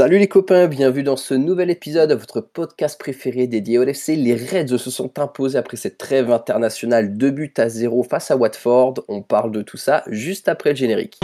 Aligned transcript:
Salut 0.00 0.16
les 0.16 0.28
copains, 0.28 0.66
bienvenue 0.66 1.02
dans 1.02 1.18
ce 1.18 1.34
nouvel 1.34 1.68
épisode 1.68 2.08
de 2.08 2.14
votre 2.14 2.40
podcast 2.40 2.98
préféré 2.98 3.46
dédié 3.46 3.76
au 3.76 3.84
LFC. 3.84 4.16
Les 4.16 4.34
Reds 4.34 4.78
se 4.78 4.90
sont 4.90 5.18
imposés 5.18 5.58
après 5.58 5.76
cette 5.76 5.98
trêve 5.98 6.30
internationale 6.30 7.18
2 7.18 7.30
buts 7.30 7.52
à 7.58 7.68
0 7.68 8.02
face 8.04 8.30
à 8.30 8.36
Watford. 8.38 9.04
On 9.08 9.20
parle 9.20 9.52
de 9.52 9.60
tout 9.60 9.76
ça 9.76 10.02
juste 10.06 10.48
après 10.48 10.70
le 10.70 10.76
générique. 10.76 11.18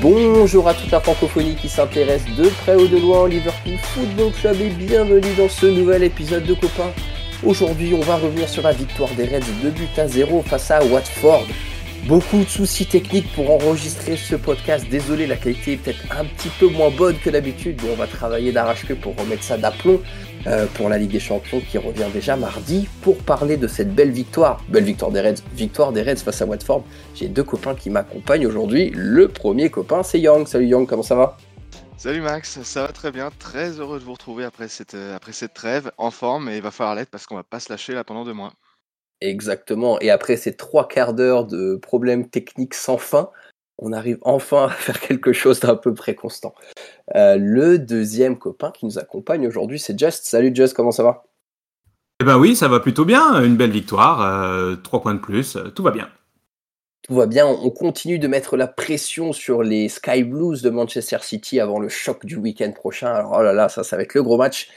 Bonjour 0.00 0.68
à 0.68 0.74
toute 0.74 0.90
la 0.90 1.00
francophonie 1.00 1.54
qui 1.54 1.68
s'intéresse 1.68 2.24
de 2.36 2.48
près 2.48 2.74
ou 2.74 2.88
de 2.88 2.98
loin 2.98 3.20
au 3.20 3.26
Liverpool 3.28 3.76
Football 3.94 4.32
Club 4.32 4.60
et 4.60 4.70
bienvenue 4.70 5.34
dans 5.38 5.48
ce 5.48 5.66
nouvel 5.66 6.02
épisode 6.02 6.44
de 6.44 6.54
Copains. 6.54 6.90
Aujourd'hui, 7.44 7.94
on 7.94 8.00
va 8.00 8.16
revenir 8.16 8.48
sur 8.48 8.64
la 8.64 8.72
victoire 8.72 9.10
des 9.10 9.24
Reds 9.24 9.52
2 9.62 9.70
buts 9.70 9.86
à 9.96 10.08
0 10.08 10.42
face 10.42 10.72
à 10.72 10.84
Watford. 10.84 11.46
Beaucoup 12.06 12.38
de 12.38 12.48
soucis 12.48 12.86
techniques 12.86 13.32
pour 13.32 13.52
enregistrer 13.52 14.16
ce 14.16 14.34
podcast. 14.34 14.84
Désolé, 14.90 15.28
la 15.28 15.36
qualité 15.36 15.74
est 15.74 15.76
peut-être 15.76 16.04
un 16.10 16.24
petit 16.24 16.48
peu 16.58 16.66
moins 16.66 16.90
bonne 16.90 17.16
que 17.18 17.30
d'habitude. 17.30 17.76
Bon, 17.76 17.90
on 17.92 17.96
va 17.96 18.08
travailler 18.08 18.50
d'arrache-pied 18.50 18.96
pour 18.96 19.14
remettre 19.16 19.44
ça 19.44 19.56
d'aplomb 19.56 20.00
pour 20.74 20.88
la 20.88 20.98
Ligue 20.98 21.12
des 21.12 21.20
Champions 21.20 21.60
qui 21.60 21.78
revient 21.78 22.08
déjà 22.12 22.36
mardi 22.36 22.88
pour 23.02 23.18
parler 23.18 23.56
de 23.56 23.66
cette 23.66 23.94
belle 23.94 24.10
victoire. 24.10 24.62
Belle 24.68 24.84
victoire 24.84 25.10
des 25.10 25.20
Reds, 25.20 25.42
victoire 25.54 25.92
des 25.92 26.02
Reds 26.02 26.16
face 26.16 26.42
à 26.42 26.46
Watford. 26.46 26.84
J'ai 27.14 27.28
deux 27.28 27.44
copains 27.44 27.74
qui 27.74 27.90
m'accompagnent 27.90 28.46
aujourd'hui. 28.46 28.90
Le 28.94 29.28
premier 29.28 29.70
copain, 29.70 30.02
c'est 30.02 30.20
Young. 30.20 30.46
Salut 30.46 30.66
Young, 30.66 30.86
comment 30.88 31.02
ça 31.02 31.14
va? 31.14 31.36
Salut 32.02 32.20
Max, 32.20 32.60
ça 32.62 32.82
va 32.82 32.92
très 32.92 33.12
bien, 33.12 33.30
très 33.38 33.78
heureux 33.78 34.00
de 34.00 34.04
vous 34.04 34.14
retrouver 34.14 34.42
après 34.44 34.66
cette, 34.66 34.94
euh, 34.94 35.14
après 35.14 35.32
cette 35.32 35.54
trêve, 35.54 35.92
en 35.98 36.10
forme, 36.10 36.48
et 36.48 36.56
il 36.56 36.62
va 36.62 36.72
falloir 36.72 36.96
l'être 36.96 37.10
parce 37.10 37.26
qu'on 37.26 37.36
va 37.36 37.44
pas 37.44 37.60
se 37.60 37.70
lâcher 37.70 37.94
là 37.94 38.02
pendant 38.02 38.24
deux 38.24 38.32
mois. 38.32 38.52
Exactement. 39.20 40.00
Et 40.00 40.10
après 40.10 40.36
ces 40.36 40.56
trois 40.56 40.88
quarts 40.88 41.14
d'heure 41.14 41.46
de 41.46 41.76
problèmes 41.76 42.28
techniques 42.28 42.74
sans 42.74 42.98
fin, 42.98 43.30
on 43.78 43.92
arrive 43.92 44.18
enfin 44.22 44.64
à 44.64 44.70
faire 44.70 44.98
quelque 44.98 45.32
chose 45.32 45.60
d'un 45.60 45.76
peu 45.76 45.94
près 45.94 46.16
constant. 46.16 46.56
Euh, 47.14 47.36
le 47.36 47.78
deuxième 47.78 48.38
copain 48.38 48.70
qui 48.70 48.86
nous 48.86 48.98
accompagne 48.98 49.46
aujourd'hui, 49.46 49.78
c'est 49.78 49.98
Just. 49.98 50.24
Salut 50.24 50.54
Just, 50.54 50.74
comment 50.74 50.92
ça 50.92 51.02
va? 51.02 51.24
Eh 52.20 52.24
ben 52.24 52.38
oui, 52.38 52.54
ça 52.54 52.68
va 52.68 52.80
plutôt 52.80 53.04
bien. 53.04 53.42
Une 53.42 53.56
belle 53.56 53.72
victoire, 53.72 54.22
euh, 54.22 54.76
trois 54.76 55.02
points 55.02 55.14
de 55.14 55.20
plus, 55.20 55.56
euh, 55.56 55.70
tout 55.70 55.82
va 55.82 55.90
bien. 55.90 56.08
Tout 57.02 57.14
va 57.14 57.26
bien. 57.26 57.46
On 57.46 57.70
continue 57.70 58.20
de 58.20 58.28
mettre 58.28 58.56
la 58.56 58.68
pression 58.68 59.32
sur 59.32 59.64
les 59.64 59.88
Sky 59.88 60.22
Blues 60.22 60.62
de 60.62 60.70
Manchester 60.70 61.18
City 61.20 61.58
avant 61.58 61.80
le 61.80 61.88
choc 61.88 62.24
du 62.24 62.36
week-end 62.36 62.70
prochain. 62.70 63.12
Alors 63.12 63.36
oh 63.38 63.42
là 63.42 63.52
là, 63.52 63.68
ça, 63.68 63.82
ça 63.82 63.96
va 63.96 64.02
être 64.02 64.14
le 64.14 64.22
gros 64.22 64.36
match. 64.36 64.68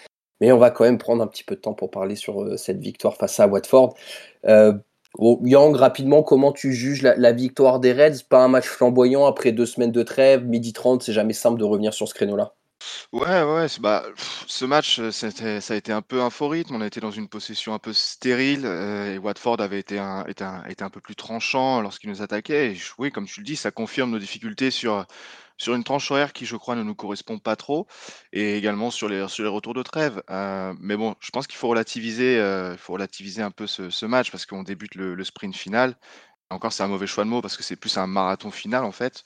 Mais 0.41 0.51
on 0.51 0.57
va 0.57 0.71
quand 0.71 0.83
même 0.83 0.97
prendre 0.97 1.23
un 1.23 1.27
petit 1.27 1.43
peu 1.43 1.55
de 1.55 1.61
temps 1.61 1.73
pour 1.73 1.91
parler 1.91 2.15
sur 2.15 2.57
cette 2.57 2.79
victoire 2.79 3.15
face 3.15 3.39
à 3.39 3.47
Watford. 3.47 3.95
Euh, 4.45 4.73
Yang, 5.19 5.75
rapidement, 5.77 6.23
comment 6.23 6.51
tu 6.51 6.73
juges 6.73 7.01
la, 7.01 7.31
victoire 7.31 7.79
des 7.79 7.93
Reds? 7.93 8.23
Pas 8.27 8.43
un 8.43 8.47
match 8.47 8.67
flamboyant 8.67 9.25
après 9.25 9.51
deux 9.51 9.65
semaines 9.65 9.91
de 9.91 10.03
trêve, 10.03 10.45
midi 10.45 10.73
30, 10.73 11.03
c'est 11.03 11.13
jamais 11.13 11.33
simple 11.33 11.59
de 11.59 11.63
revenir 11.63 11.93
sur 11.93 12.07
ce 12.07 12.13
créneau-là. 12.13 12.53
Ouais, 13.13 13.43
ouais, 13.43 13.67
bah, 13.79 14.03
ce 14.47 14.65
match, 14.65 15.01
ça 15.09 15.27
a 15.27 15.75
été 15.75 15.91
un 15.91 16.01
peu 16.01 16.21
un. 16.21 16.29
On 16.69 16.81
a 16.81 16.85
été 16.85 16.99
dans 16.99 17.11
une 17.11 17.27
possession 17.27 17.73
un 17.73 17.79
peu 17.79 17.93
stérile 17.93 18.65
euh, 18.65 19.15
et 19.15 19.17
Watford 19.17 19.61
avait 19.61 19.79
été 19.79 19.97
un, 19.97 20.23
été 20.25 20.43
un, 20.43 20.63
été 20.65 20.83
un 20.83 20.89
peu 20.89 20.99
plus 20.99 21.15
tranchant 21.15 21.81
lorsqu'il 21.81 22.09
nous 22.09 22.21
attaquait. 22.21 22.73
Et 22.73 22.77
oui, 22.97 23.11
comme 23.11 23.25
tu 23.25 23.39
le 23.39 23.45
dis, 23.45 23.55
ça 23.55 23.71
confirme 23.71 24.11
nos 24.11 24.19
difficultés 24.19 24.69
sur, 24.69 25.05
sur 25.57 25.73
une 25.75 25.83
tranche 25.83 26.09
horaire 26.11 26.33
qui, 26.33 26.45
je 26.45 26.55
crois, 26.55 26.75
ne 26.75 26.83
nous 26.83 26.95
correspond 26.95 27.39
pas 27.39 27.55
trop, 27.55 27.87
et 28.33 28.57
également 28.57 28.91
sur 28.91 29.07
les, 29.09 29.27
sur 29.27 29.43
les 29.43 29.49
retours 29.49 29.73
de 29.73 29.83
trêve. 29.83 30.21
Euh, 30.29 30.73
mais 30.79 30.97
bon, 30.97 31.15
je 31.19 31.29
pense 31.31 31.47
qu'il 31.47 31.57
faut 31.57 31.67
relativiser, 31.67 32.37
euh, 32.39 32.77
faut 32.77 32.93
relativiser 32.93 33.41
un 33.41 33.51
peu 33.51 33.67
ce, 33.67 33.89
ce 33.89 34.05
match 34.05 34.31
parce 34.31 34.45
qu'on 34.45 34.63
débute 34.63 34.95
le, 34.95 35.15
le, 35.15 35.23
sprint 35.23 35.55
final. 35.55 35.97
Encore, 36.49 36.73
c'est 36.73 36.83
un 36.83 36.87
mauvais 36.87 37.07
choix 37.07 37.23
de 37.23 37.29
mots 37.29 37.41
parce 37.41 37.57
que 37.57 37.63
c'est 37.63 37.75
plus 37.75 37.97
un 37.97 38.07
marathon 38.07 38.51
final 38.51 38.83
en 38.83 38.91
fait. 38.91 39.23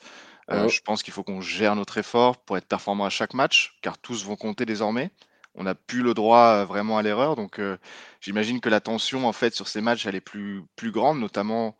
Euh, 0.52 0.68
Je 0.68 0.82
pense 0.82 1.04
qu'il 1.04 1.14
faut 1.14 1.24
qu'on 1.24 1.42
gère 1.42 1.76
notre 1.76 1.98
effort 2.00 2.38
pour 2.38 2.58
être 2.58 2.66
performant 2.68 3.06
à 3.06 3.10
chaque 3.10 3.34
match, 3.34 3.78
car 3.82 3.98
tous 3.98 4.26
vont 4.26 4.36
compter 4.36 4.66
désormais. 4.66 5.12
On 5.56 5.64
n'a 5.64 5.76
plus 5.76 6.02
le 6.02 6.14
droit 6.14 6.64
vraiment 6.66 6.98
à 6.98 7.04
l'erreur, 7.04 7.36
donc 7.36 7.60
j'imagine 8.22 8.62
que 8.62 8.70
la 8.70 8.80
tension 8.80 9.28
en 9.28 9.34
fait 9.34 9.54
sur 9.54 9.68
ces 9.68 9.82
matchs 9.82 10.06
elle 10.06 10.16
est 10.16 10.22
plus, 10.22 10.64
plus 10.76 10.92
grande, 10.92 11.20
notamment 11.20 11.76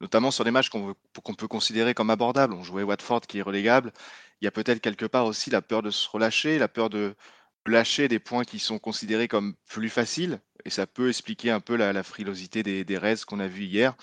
notamment 0.00 0.30
sur 0.30 0.44
des 0.44 0.50
matchs 0.50 0.68
qu'on 0.70 0.94
qu 0.94 1.34
peut 1.34 1.48
considérer 1.48 1.94
comme 1.94 2.10
abordables. 2.10 2.54
On 2.54 2.62
jouait 2.64 2.82
Watford 2.82 3.22
qui 3.22 3.38
est 3.38 3.42
relégable. 3.42 3.92
Il 4.40 4.44
y 4.46 4.48
a 4.48 4.50
peut-être 4.50 4.80
quelque 4.80 5.06
part 5.06 5.26
aussi 5.26 5.50
la 5.50 5.62
peur 5.62 5.82
de 5.82 5.90
se 5.90 6.08
relâcher, 6.08 6.58
la 6.58 6.68
peur 6.68 6.90
de 6.90 7.14
lâcher 7.66 8.08
des 8.08 8.18
points 8.18 8.44
qui 8.44 8.58
sont 8.58 8.78
considérés 8.78 9.28
comme 9.28 9.54
plus 9.68 9.90
faciles. 9.90 10.40
Et 10.64 10.70
ça 10.70 10.86
peut 10.86 11.08
expliquer 11.08 11.50
un 11.50 11.60
peu 11.60 11.76
la, 11.76 12.02
frilosité 12.02 12.62
des, 12.62 12.84
des 12.84 12.98
Reds 12.98 13.24
qu'on 13.26 13.40
a 13.40 13.48
vu 13.48 13.64
hier. 13.64 13.94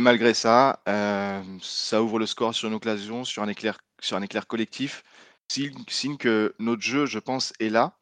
Malgré 0.00 0.32
ça, 0.34 0.82
euh, 0.88 1.42
ça 1.60 2.02
ouvre 2.02 2.18
le 2.18 2.26
score 2.26 2.54
sur 2.54 2.68
une 2.68 2.74
occasion, 2.74 3.24
sur 3.24 3.42
un 3.42 3.48
éclair, 3.48 3.78
sur 4.00 4.16
un 4.16 4.22
éclair 4.22 4.46
collectif. 4.46 5.02
Signe, 5.50 6.16
que 6.18 6.54
notre 6.58 6.82
jeu, 6.82 7.06
je 7.06 7.18
pense, 7.18 7.52
est 7.58 7.70
là, 7.70 7.96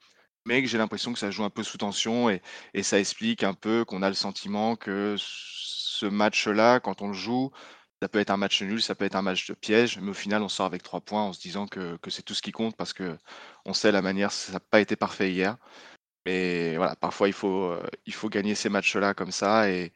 mais 0.47 0.63
que 0.63 0.69
j'ai 0.69 0.79
l'impression 0.79 1.13
que 1.13 1.19
ça 1.19 1.31
joue 1.31 1.45
un 1.45 1.51
peu 1.51 1.63
sous 1.63 1.79
tension 1.79 2.29
et 2.29 2.83
ça 2.83 2.99
explique 2.99 3.45
un 3.45 3.55
peu 3.55 3.85
qu'on 3.85 4.03
a 4.03 4.09
le 4.09 4.15
sentiment 4.15 4.77
que 4.77 5.17
ce 5.97 6.07
match-là, 6.07 6.81
quand 6.81 7.03
on 7.03 7.09
le 7.09 7.15
joue, 7.15 7.51
ça 8.03 8.09
peut 8.09 8.19
être 8.19 8.31
un 8.31 8.37
match 8.37 8.63
nul, 8.63 8.83
ça 8.83 8.95
peut 8.95 9.05
être 9.05 9.15
un 9.17 9.23
match 9.23 9.47
de 9.49 9.55
piège, 9.55 9.99
mais 10.01 10.11
au 10.11 10.15
final, 10.15 10.43
on 10.43 10.49
sort 10.49 10.67
avec 10.67 10.83
trois 10.83 11.01
points 11.01 11.23
en 11.23 11.33
se 11.33 11.41
disant 11.41 11.67
que, 11.67 11.99
c'est 12.09 12.23
tout 12.23 12.35
ce 12.35 12.43
qui 12.43 12.53
compte 12.53 12.77
parce 12.77 12.93
que 12.93 13.17
on 13.65 13.73
sait 13.73 13.93
la 13.93 14.03
manière, 14.03 14.33
ça 14.33 14.53
n'a 14.53 14.61
pas 14.61 14.81
été 14.81 14.97
parfait 14.97 15.33
hier. 15.33 15.57
Mais 16.27 16.77
voilà, 16.77 16.97
parfois, 16.97 17.29
il 17.29 17.35
faut, 17.35 17.71
euh, 17.71 18.29
gagner 18.29 18.55
ces 18.55 18.69
matchs-là 18.69 19.15
comme 19.15 19.31
ça 19.33 19.71
et, 19.71 19.93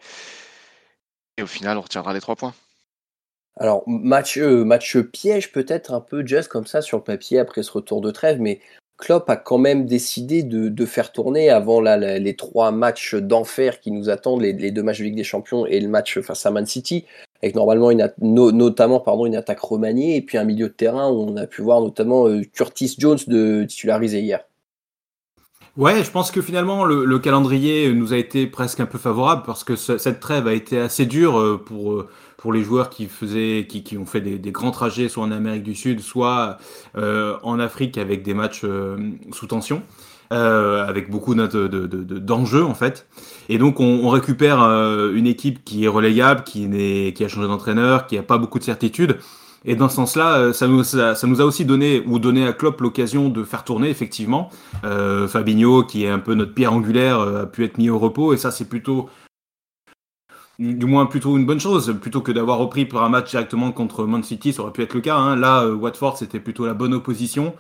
au 1.41 1.47
final, 1.47 1.79
on 1.79 1.83
retiendra 1.83 2.13
les 2.15 2.21
trois 2.21 2.37
points. 2.37 2.55
Alors, 3.57 3.83
match, 3.87 4.39
euh, 4.39 5.03
piège 5.13 5.53
peut-être 5.53 5.93
un 5.93 6.01
peu 6.01 6.27
just 6.27 6.49
comme 6.49 6.67
ça 6.67 6.83
sur 6.83 6.99
le 6.99 7.05
papier 7.05 7.39
après 7.39 7.63
ce 7.63 7.73
retour 7.73 8.01
de 8.01 8.11
trêve, 8.11 8.41
mais 8.41 8.61
Klopp 9.01 9.29
a 9.29 9.37
quand 9.37 9.59
même 9.59 9.87
décidé 9.87 10.43
de, 10.43 10.87
faire 10.87 11.13
tourner 11.13 11.51
avant 11.51 11.81
les 11.81 12.37
trois 12.37 12.71
matchs 12.71 13.15
d'enfer 13.15 13.81
qui 13.81 13.91
nous 13.91 14.11
attendent, 14.11 14.43
les, 14.43 14.71
deux 14.71 14.83
matchs 14.83 14.99
de 14.99 15.05
Ligue 15.05 15.17
des 15.17 15.25
Champions 15.25 15.67
et 15.67 15.81
le 15.81 15.89
match 15.89 16.21
face 16.21 16.47
à 16.47 16.51
Man 16.51 16.67
City, 16.67 17.07
avec 17.43 17.55
normalement 17.55 17.91
notamment 18.21 19.27
une 19.27 19.37
attaque 19.37 19.61
remaniée 19.61 20.17
et 20.17 20.23
puis 20.23 20.39
un 20.39 20.45
milieu 20.45 20.69
de 20.69 20.75
terrain 20.75 21.11
où 21.11 21.21
on 21.23 21.37
a 21.37 21.47
pu 21.47 21.63
voir 21.63 21.81
notamment 21.81 22.29
euh, 22.29 22.43
Curtis 22.53 22.95
Jones 22.99 23.19
de 23.27 23.65
titulariser 23.65 24.21
hier. 24.21 24.41
Ouais, 25.77 26.03
je 26.03 26.11
pense 26.11 26.31
que 26.31 26.43
finalement 26.43 26.85
le, 26.85 27.05
le, 27.05 27.19
calendrier 27.21 27.93
nous 27.93 28.13
a 28.13 28.17
été 28.17 28.47
presque 28.47 28.81
un 28.81 28.87
peu 28.87 28.99
favorable 28.99 29.45
parce 29.47 29.63
que 29.63 29.77
ce, 29.77 29.99
cette 29.99 30.19
trêve 30.19 30.47
a 30.49 30.53
été 30.53 30.79
assez 30.79 31.07
dure 31.07 31.39
euh, 31.39 31.63
pour 31.65 31.93
euh, 31.93 32.09
pour 32.41 32.55
les 32.55 32.65
joueurs 32.65 32.89
qui 32.89 33.07
faisaient 33.07 33.67
qui, 33.69 33.83
qui 33.85 33.99
ont 33.99 34.07
fait 34.07 34.23
des, 34.23 34.39
des, 34.39 34.51
grands 34.51 34.71
trajets 34.71 35.11
soit 35.11 35.23
en 35.23 35.31
Amérique 35.31 35.63
du 35.63 35.75
Sud, 35.75 36.01
soit 36.01 36.57
euh, 36.97 37.37
en 37.43 37.61
Afrique 37.61 37.99
avec 37.99 38.23
des 38.23 38.33
matchs 38.33 38.63
euh, 38.65 38.97
sous 39.31 39.47
tension. 39.47 39.83
Euh, 40.33 40.87
avec 40.87 41.11
beaucoup 41.11 41.35
d'enjeux 41.35 41.69
de, 41.69 41.87
de, 41.89 42.19
de, 42.19 42.63
en 42.63 42.75
fait. 42.75 43.09
Et 43.49 43.59
donc 43.59 43.81
on, 43.81 44.03
on 44.05 44.09
récupère 44.11 44.63
euh, 44.63 45.13
une 45.13 45.27
équipe 45.27 45.65
qui 45.65 45.85
est 45.85 45.89
relégable, 45.89 46.45
qui, 46.45 46.69
est, 46.73 47.17
qui 47.17 47.25
a 47.25 47.29
changé 47.29 47.49
d'entraîneur, 47.49 48.07
qui 48.07 48.17
a 48.17 48.23
pas 48.23 48.39
beaucoup 48.39 48.61
de 48.61 48.65
certitudes. 48.65 49.19
Et 49.65 49.75
dans 49.75 49.89
ce 49.89 49.97
sens-là, 49.97 50.53
ça 50.53 50.69
nous, 50.69 50.85
ça, 50.85 51.17
nous 51.25 51.41
a 51.41 51.45
aussi 51.45 51.65
donné, 51.65 52.03
ou 52.07 52.21
donné 52.21 52.47
à 52.47 52.53
Klopp 52.53 52.81
l'occasion 52.81 53.29
de 53.29 53.43
faire 53.43 53.65
tourner, 53.65 53.91
effectivement. 53.91 54.51
Euh, 54.85 55.27
Fabinho, 55.27 55.83
qui 55.83 56.05
est 56.05 56.09
un 56.09 56.21
peu 56.21 56.35
notre 56.35 56.55
pierre 56.55 56.73
angulaire, 56.73 57.21
a 57.21 57.47
pu 57.47 57.65
être 57.65 57.77
mis 57.77 57.91
au 57.91 57.99
repos, 57.99 58.33
et 58.33 58.39
ça, 58.39 58.53
c'est 58.53 58.67
plutôt 58.67 59.11
du 60.61 60.85
moins 60.85 61.07
plutôt 61.07 61.39
une 61.39 61.47
bonne 61.47 61.59
chose, 61.59 61.97
plutôt 62.01 62.21
que 62.21 62.33
d'avoir 62.33 62.59
repris 62.59 62.85
pour 62.85 63.03
un 63.03 63.09
match 63.09 63.31
directement 63.31 63.73
contre 63.73 64.05
Man 64.05 64.23
City, 64.23 64.53
ça 64.53 64.63
aurait 64.63 64.73
pu 64.73 64.83
être 64.83 64.95
le 64.95 65.01
cas. 65.01 65.17
Hein. 65.17 65.37
Là, 65.37 65.63
euh, 65.63 65.75
Watford, 65.75 66.19
c'était 66.19 66.39
plutôt 66.39 66.67
la 66.67 66.75
bonne 66.75 66.93
opposition. 66.93 67.55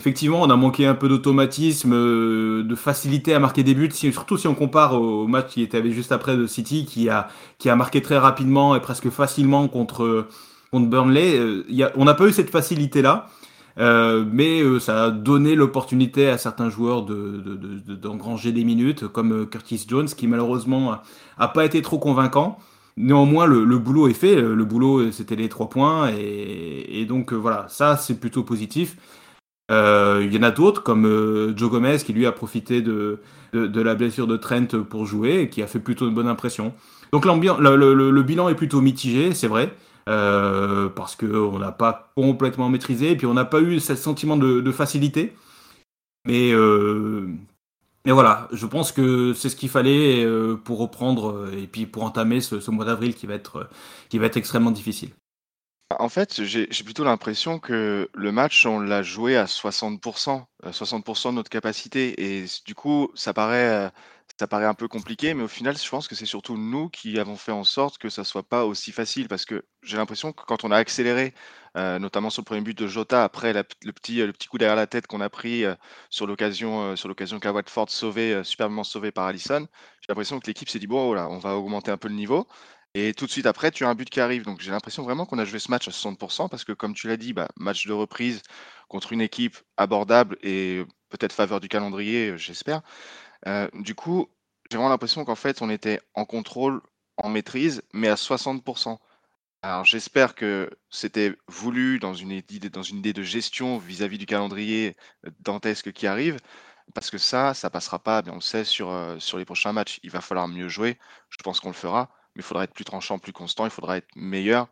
Effectivement, 0.00 0.40
on 0.40 0.48
a 0.48 0.56
manqué 0.56 0.86
un 0.86 0.94
peu 0.94 1.08
d'automatisme, 1.08 1.92
euh, 1.92 2.64
de 2.64 2.74
facilité 2.74 3.34
à 3.34 3.38
marquer 3.38 3.62
des 3.62 3.74
buts, 3.74 3.90
surtout 3.92 4.38
si 4.38 4.48
on 4.48 4.54
compare 4.54 4.94
au 4.94 5.28
match 5.28 5.50
qui 5.50 5.62
était 5.62 5.88
juste 5.90 6.10
après 6.10 6.36
de 6.36 6.46
City, 6.46 6.86
qui 6.86 7.10
a, 7.10 7.28
qui 7.58 7.70
marqué 7.70 8.00
très 8.00 8.16
rapidement 8.18 8.74
et 8.74 8.80
presque 8.80 9.10
facilement 9.10 9.68
contre, 9.68 10.26
contre 10.72 10.88
Burnley. 10.88 11.36
Euh, 11.36 11.64
on 11.96 12.06
n'a 12.06 12.14
pas 12.14 12.26
eu 12.26 12.32
cette 12.32 12.50
facilité-là. 12.50 13.28
Euh, 13.78 14.24
mais 14.30 14.60
euh, 14.60 14.78
ça 14.78 15.04
a 15.04 15.10
donné 15.10 15.54
l'opportunité 15.54 16.28
à 16.28 16.38
certains 16.38 16.68
joueurs 16.68 17.02
d'engranger 17.02 18.50
de, 18.50 18.54
de, 18.54 18.60
de, 18.60 18.60
des 18.60 18.64
minutes, 18.64 19.08
comme 19.08 19.46
Curtis 19.48 19.84
Jones, 19.88 20.06
qui 20.06 20.26
malheureusement 20.26 20.92
a, 20.92 21.02
a 21.38 21.48
pas 21.48 21.64
été 21.64 21.82
trop 21.82 21.98
convaincant. 21.98 22.58
Néanmoins, 22.96 23.46
le, 23.46 23.78
boulot 23.78 24.08
est 24.08 24.14
fait. 24.14 24.36
Le, 24.36 24.64
boulot, 24.64 25.10
c'était 25.12 25.36
les 25.36 25.48
trois 25.48 25.70
points. 25.70 26.10
Et, 26.18 27.06
donc, 27.06 27.32
voilà, 27.32 27.66
ça, 27.68 27.96
c'est 27.96 28.20
plutôt 28.20 28.42
positif. 28.42 28.96
Il 29.70 30.28
y 30.30 30.38
en 30.38 30.42
a 30.42 30.50
d'autres, 30.50 30.82
comme 30.82 31.54
Joe 31.56 31.70
Gomez, 31.70 31.96
qui 32.04 32.12
lui 32.12 32.26
a 32.26 32.32
profité 32.32 32.82
de, 32.82 33.18
la 33.54 33.94
blessure 33.94 34.26
de 34.26 34.36
Trent 34.36 34.82
pour 34.90 35.06
jouer 35.06 35.40
et 35.40 35.48
qui 35.48 35.62
a 35.62 35.66
fait 35.66 35.78
plutôt 35.78 36.06
une 36.06 36.12
bonne 36.12 36.28
impression. 36.28 36.74
Donc, 37.14 37.24
le 37.24 38.22
bilan 38.22 38.50
est 38.50 38.54
plutôt 38.54 38.82
mitigé, 38.82 39.32
c'est 39.32 39.48
vrai. 39.48 39.74
Euh, 40.08 40.88
parce 40.88 41.14
qu'on 41.14 41.58
n'a 41.58 41.70
pas 41.70 42.12
complètement 42.16 42.68
maîtrisé, 42.68 43.12
et 43.12 43.16
puis 43.16 43.26
on 43.26 43.34
n'a 43.34 43.44
pas 43.44 43.60
eu 43.60 43.78
ce 43.78 43.94
sentiment 43.94 44.36
de, 44.36 44.72
facilité. 44.72 45.32
Mais, 46.24 46.52
euh, 46.52 47.28
mais 48.04 48.12
voilà, 48.12 48.48
je 48.52 48.66
pense 48.66 48.90
que 48.92 49.32
c'est 49.34 49.48
ce 49.48 49.56
qu'il 49.56 49.68
fallait 49.68 50.24
euh, 50.24 50.56
pour 50.56 50.78
reprendre 50.78 51.48
et 51.52 51.66
puis 51.66 51.86
pour 51.86 52.04
entamer 52.04 52.40
ce, 52.40 52.70
mois 52.70 52.84
d'avril 52.84 53.14
qui, 53.14 53.26
va 53.26 53.34
être, 53.34 53.68
qui 54.08 54.18
va 54.18 54.26
être 54.26 54.36
extrêmement 54.36 54.70
difficile. 54.70 55.10
En 55.98 56.08
fait, 56.08 56.42
j'ai 56.42 56.66
plutôt 56.84 57.04
l'impression 57.04 57.58
que 57.58 58.08
le 58.14 58.32
match, 58.32 58.64
on 58.64 58.80
l'a 58.80 59.02
joué 59.02 59.36
à 59.36 59.44
60%, 59.44 60.42
60% 60.64 61.30
de 61.30 61.34
notre 61.34 61.50
capacité. 61.50 62.14
Et 62.18 62.46
du 62.64 62.74
coup, 62.74 63.10
ça 63.14 63.34
paraît, 63.34 63.92
ça 64.38 64.46
paraît 64.46 64.66
un 64.66 64.74
peu 64.74 64.88
compliqué, 64.88 65.34
mais 65.34 65.42
au 65.42 65.48
final, 65.48 65.76
je 65.76 65.88
pense 65.88 66.08
que 66.08 66.14
c'est 66.14 66.26
surtout 66.26 66.56
nous 66.56 66.88
qui 66.88 67.18
avons 67.18 67.36
fait 67.36 67.52
en 67.52 67.64
sorte 67.64 67.98
que 67.98 68.08
ça 68.08 68.24
soit 68.24 68.42
pas 68.42 68.64
aussi 68.64 68.92
facile. 68.92 69.28
Parce 69.28 69.44
que 69.44 69.64
j'ai 69.82 69.96
l'impression 69.96 70.32
que 70.32 70.44
quand 70.44 70.64
on 70.64 70.70
a 70.70 70.76
accéléré, 70.76 71.34
euh, 71.76 71.98
notamment 71.98 72.30
sur 72.30 72.42
le 72.42 72.46
premier 72.46 72.60
but 72.62 72.76
de 72.76 72.86
Jota, 72.86 73.24
après 73.24 73.52
le, 73.52 73.62
petit, 73.92 74.18
le 74.18 74.32
petit 74.32 74.48
coup 74.48 74.58
derrière 74.58 74.76
la 74.76 74.86
tête 74.86 75.06
qu'on 75.06 75.20
a 75.20 75.30
pris 75.30 75.64
euh, 75.64 75.74
sur 76.10 76.26
l'occasion 76.26 76.82
euh, 76.92 76.96
sur 76.96 77.08
l'occasion 77.08 77.40
qu'a 77.40 77.52
Watford 77.52 77.90
sauvé, 77.90 78.42
superbement 78.44 78.84
sauvé 78.84 79.12
par 79.12 79.26
Allison, 79.26 79.66
j'ai 80.00 80.06
l'impression 80.08 80.40
que 80.40 80.46
l'équipe 80.46 80.68
s'est 80.68 80.78
dit 80.78 80.86
bon, 80.86 81.06
voilà, 81.06 81.28
on 81.28 81.38
va 81.38 81.56
augmenter 81.56 81.90
un 81.90 81.96
peu 81.98 82.08
le 82.08 82.14
niveau. 82.14 82.46
Et 82.94 83.14
tout 83.14 83.24
de 83.26 83.30
suite 83.30 83.46
après, 83.46 83.70
tu 83.70 83.84
as 83.84 83.88
un 83.88 83.94
but 83.94 84.10
qui 84.10 84.20
arrive. 84.20 84.44
Donc 84.44 84.60
j'ai 84.60 84.70
l'impression 84.70 85.02
vraiment 85.02 85.24
qu'on 85.26 85.38
a 85.38 85.44
joué 85.44 85.58
ce 85.58 85.70
match 85.70 85.88
à 85.88 85.90
60%, 85.90 86.48
parce 86.48 86.64
que 86.64 86.72
comme 86.72 86.94
tu 86.94 87.08
l'as 87.08 87.16
dit, 87.16 87.32
bah, 87.32 87.48
match 87.56 87.86
de 87.86 87.92
reprise 87.92 88.42
contre 88.88 89.12
une 89.12 89.22
équipe 89.22 89.56
abordable 89.78 90.36
et 90.42 90.84
peut-être 91.08 91.32
faveur 91.32 91.60
du 91.60 91.68
calendrier, 91.68 92.36
j'espère. 92.36 92.82
Euh, 93.46 93.68
du 93.74 93.94
coup, 93.94 94.28
j'ai 94.70 94.76
vraiment 94.76 94.90
l'impression 94.90 95.24
qu'en 95.24 95.34
fait, 95.34 95.62
on 95.62 95.70
était 95.70 96.00
en 96.14 96.24
contrôle, 96.24 96.80
en 97.16 97.28
maîtrise, 97.28 97.82
mais 97.92 98.08
à 98.08 98.16
60%. 98.16 98.98
Alors 99.62 99.84
j'espère 99.84 100.34
que 100.34 100.70
c'était 100.90 101.36
voulu 101.46 101.98
dans 102.00 102.14
une 102.14 102.32
idée, 102.32 102.68
dans 102.70 102.82
une 102.82 102.98
idée 102.98 103.12
de 103.12 103.22
gestion 103.22 103.78
vis-à-vis 103.78 104.18
du 104.18 104.26
calendrier 104.26 104.96
euh, 105.26 105.30
dantesque 105.40 105.92
qui 105.92 106.06
arrive, 106.06 106.38
parce 106.94 107.10
que 107.10 107.18
ça, 107.18 107.54
ça 107.54 107.70
passera 107.70 107.98
pas, 108.00 108.22
on 108.26 108.36
le 108.36 108.40
sait, 108.40 108.64
sur, 108.64 108.90
euh, 108.90 109.18
sur 109.20 109.38
les 109.38 109.44
prochains 109.44 109.72
matchs. 109.72 110.00
Il 110.02 110.10
va 110.10 110.20
falloir 110.20 110.48
mieux 110.48 110.68
jouer, 110.68 110.98
je 111.30 111.36
pense 111.44 111.60
qu'on 111.60 111.68
le 111.68 111.74
fera, 111.74 112.10
mais 112.34 112.40
il 112.40 112.42
faudra 112.42 112.64
être 112.64 112.74
plus 112.74 112.84
tranchant, 112.84 113.18
plus 113.18 113.32
constant, 113.32 113.64
il 113.64 113.70
faudra 113.70 113.96
être 113.98 114.08
meilleur, 114.16 114.68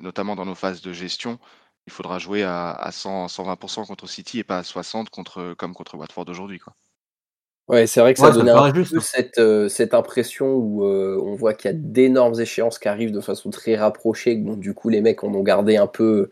notamment 0.00 0.36
dans 0.36 0.46
nos 0.46 0.54
phases 0.54 0.80
de 0.82 0.92
gestion. 0.92 1.38
Il 1.86 1.92
faudra 1.92 2.18
jouer 2.18 2.42
à, 2.44 2.72
à 2.72 2.92
100, 2.92 3.26
120% 3.26 3.86
contre 3.86 4.06
City 4.08 4.38
et 4.40 4.44
pas 4.44 4.58
à 4.58 4.62
60% 4.62 5.08
contre, 5.10 5.54
comme 5.54 5.74
contre 5.74 5.96
Watford 5.96 6.28
aujourd'hui. 6.28 6.60
Ouais, 7.68 7.86
c'est 7.86 8.00
vrai 8.00 8.12
que 8.12 8.20
ça 8.20 8.30
donnait 8.30 8.50
un 8.50 8.72
peu 8.72 8.84
cette, 9.00 9.38
euh, 9.38 9.68
cette 9.68 9.94
impression 9.94 10.52
où 10.54 10.84
euh, 10.84 11.18
on 11.24 11.34
voit 11.34 11.54
qu'il 11.54 11.70
y 11.70 11.74
a 11.74 11.76
d'énormes 11.76 12.38
échéances 12.38 12.78
qui 12.78 12.88
arrivent 12.88 13.12
de 13.12 13.20
façon 13.20 13.48
très 13.48 13.76
rapprochée. 13.76 14.36
Bon, 14.36 14.54
du 14.54 14.74
coup, 14.74 14.90
les 14.90 15.00
mecs 15.00 15.24
en 15.24 15.32
ont 15.34 15.42
gardé 15.42 15.76
un 15.76 15.86
peu, 15.86 16.30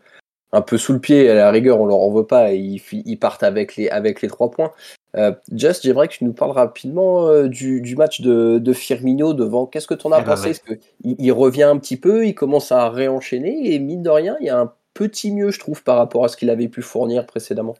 un 0.51 0.61
peu 0.61 0.77
sous 0.77 0.93
le 0.93 0.99
pied. 0.99 1.29
À 1.29 1.33
la 1.33 1.49
rigueur, 1.49 1.81
on 1.81 1.87
leur 1.87 1.97
en 1.97 2.11
veut 2.11 2.27
pas 2.27 2.53
et 2.53 2.57
ils, 2.57 2.81
ils 3.05 3.17
partent 3.17 3.41
avec 3.41 3.75
les, 3.75 3.89
avec 3.89 4.21
les 4.21 4.27
trois 4.27 4.51
points. 4.51 4.71
Euh, 5.15 5.31
Just, 5.51 5.83
j'aimerais 5.83 6.07
que 6.07 6.13
tu 6.13 6.23
nous 6.23 6.33
parles 6.33 6.51
rapidement 6.51 7.27
euh, 7.27 7.47
du, 7.47 7.81
du, 7.81 7.95
match 7.95 8.21
de, 8.21 8.57
de, 8.59 8.73
Firmino 8.73 9.33
devant. 9.33 9.65
Qu'est-ce 9.65 9.87
que 9.87 9.93
tu 9.93 10.07
en 10.07 10.11
as 10.11 10.21
eh 10.21 10.23
ben, 10.23 10.35
pensé? 10.35 10.53
que 10.65 10.73
il, 11.03 11.15
il, 11.19 11.31
revient 11.31 11.63
un 11.63 11.77
petit 11.77 11.97
peu, 11.97 12.25
il 12.25 12.33
commence 12.33 12.71
à 12.71 12.89
réenchaîner 12.89 13.73
et 13.73 13.79
mine 13.79 14.01
de 14.01 14.09
rien, 14.09 14.37
il 14.39 14.47
y 14.47 14.49
a 14.49 14.59
un 14.59 14.71
petit 14.93 15.31
mieux, 15.31 15.51
je 15.51 15.59
trouve, 15.59 15.83
par 15.83 15.97
rapport 15.97 16.25
à 16.25 16.29
ce 16.29 16.37
qu'il 16.37 16.49
avait 16.49 16.67
pu 16.67 16.81
fournir 16.81 17.25
précédemment. 17.25 17.75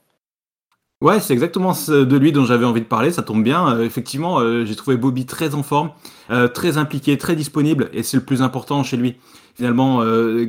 Ouais, 1.03 1.19
c'est 1.19 1.33
exactement 1.33 1.73
de 1.89 2.15
lui 2.15 2.31
dont 2.31 2.45
j'avais 2.45 2.63
envie 2.63 2.79
de 2.79 2.85
parler, 2.85 3.11
ça 3.11 3.23
tombe 3.23 3.43
bien. 3.43 3.75
Euh, 3.75 3.83
effectivement, 3.83 4.39
euh, 4.39 4.63
j'ai 4.63 4.73
trouvé 4.73 4.95
Bobby 4.95 5.25
très 5.25 5.53
en 5.53 5.61
forme, 5.61 5.89
euh, 6.31 6.47
très 6.47 6.77
impliqué, 6.77 7.17
très 7.17 7.35
disponible, 7.35 7.89
et 7.91 8.03
c'est 8.03 8.15
le 8.15 8.23
plus 8.23 8.41
important 8.41 8.83
chez 8.83 8.95
lui. 8.95 9.15
Finalement, 9.53 10.01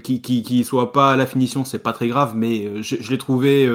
qu'il 0.02 0.22
qui, 0.22 0.64
soit 0.64 0.92
pas 0.92 1.12
à 1.12 1.16
la 1.16 1.26
finition, 1.26 1.64
c'est 1.64 1.80
pas 1.80 1.92
très 1.92 2.06
grave, 2.08 2.34
mais 2.36 2.82
je, 2.82 3.10
l'ai 3.10 3.18
trouvé, 3.18 3.68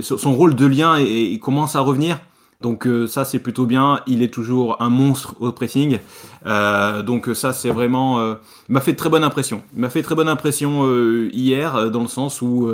son 0.00 0.32
rôle 0.32 0.54
de 0.54 0.64
lien, 0.64 0.96
et, 1.00 1.22
il 1.24 1.40
commence 1.40 1.74
à 1.74 1.80
revenir. 1.80 2.20
Donc 2.60 2.86
ça, 3.08 3.24
c'est 3.24 3.40
plutôt 3.40 3.66
bien. 3.66 4.00
Il 4.06 4.22
est 4.22 4.32
toujours 4.32 4.80
un 4.80 4.90
monstre 4.90 5.34
au 5.40 5.50
pressing. 5.50 5.98
donc 6.44 7.30
ça, 7.34 7.52
c'est 7.52 7.70
vraiment... 7.70 8.22
il 8.68 8.72
m'a 8.72 8.80
fait 8.80 8.94
très 8.94 9.08
bonne 9.08 9.24
impression. 9.24 9.62
Il 9.74 9.80
m'a 9.80 9.90
fait 9.90 10.02
très 10.02 10.14
bonne 10.14 10.28
impression 10.28 10.86
hier, 11.32 11.90
dans 11.90 12.02
le 12.02 12.08
sens 12.08 12.40
où, 12.40 12.70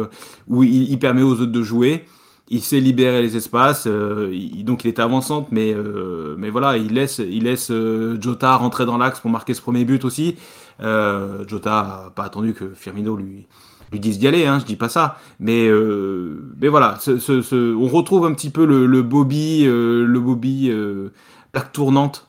où 0.48 0.64
il 0.64 0.98
permet 0.98 1.22
aux 1.22 1.32
autres 1.32 1.46
de 1.46 1.62
jouer 1.62 2.04
il 2.48 2.60
sait 2.60 2.80
libérer 2.80 3.22
les 3.22 3.36
espaces, 3.36 3.86
euh, 3.86 4.30
donc 4.64 4.84
il 4.84 4.88
était 4.88 5.02
avançante, 5.02 5.48
mais, 5.50 5.72
euh, 5.72 6.34
mais 6.38 6.50
voilà, 6.50 6.76
il 6.76 6.92
laisse, 6.92 7.18
il 7.18 7.44
laisse 7.44 7.70
euh, 7.70 8.20
Jota 8.20 8.56
rentrer 8.56 8.84
dans 8.84 8.98
l'axe 8.98 9.20
pour 9.20 9.30
marquer 9.30 9.54
ce 9.54 9.62
premier 9.62 9.84
but 9.84 10.04
aussi. 10.04 10.36
Jota 10.80 11.70
n'a 11.70 12.10
pas 12.14 12.24
attendu 12.24 12.52
que 12.52 12.74
Firmino 12.74 13.16
lui, 13.16 13.46
lui 13.92 14.00
dise 14.00 14.18
d'y 14.18 14.26
aller, 14.26 14.46
hein, 14.46 14.58
je 14.58 14.64
dis 14.64 14.76
pas 14.76 14.88
ça, 14.88 15.18
mais, 15.38 15.70
mais 16.60 16.68
voilà, 16.68 16.98
on 17.06 17.86
retrouve 17.86 18.26
un 18.26 18.34
petit 18.34 18.50
peu 18.50 18.66
le, 18.66 19.02
Bobby, 19.02 19.64
le 19.64 20.18
Bobby 20.18 20.70
plaque 21.52 21.72
tournante, 21.72 22.28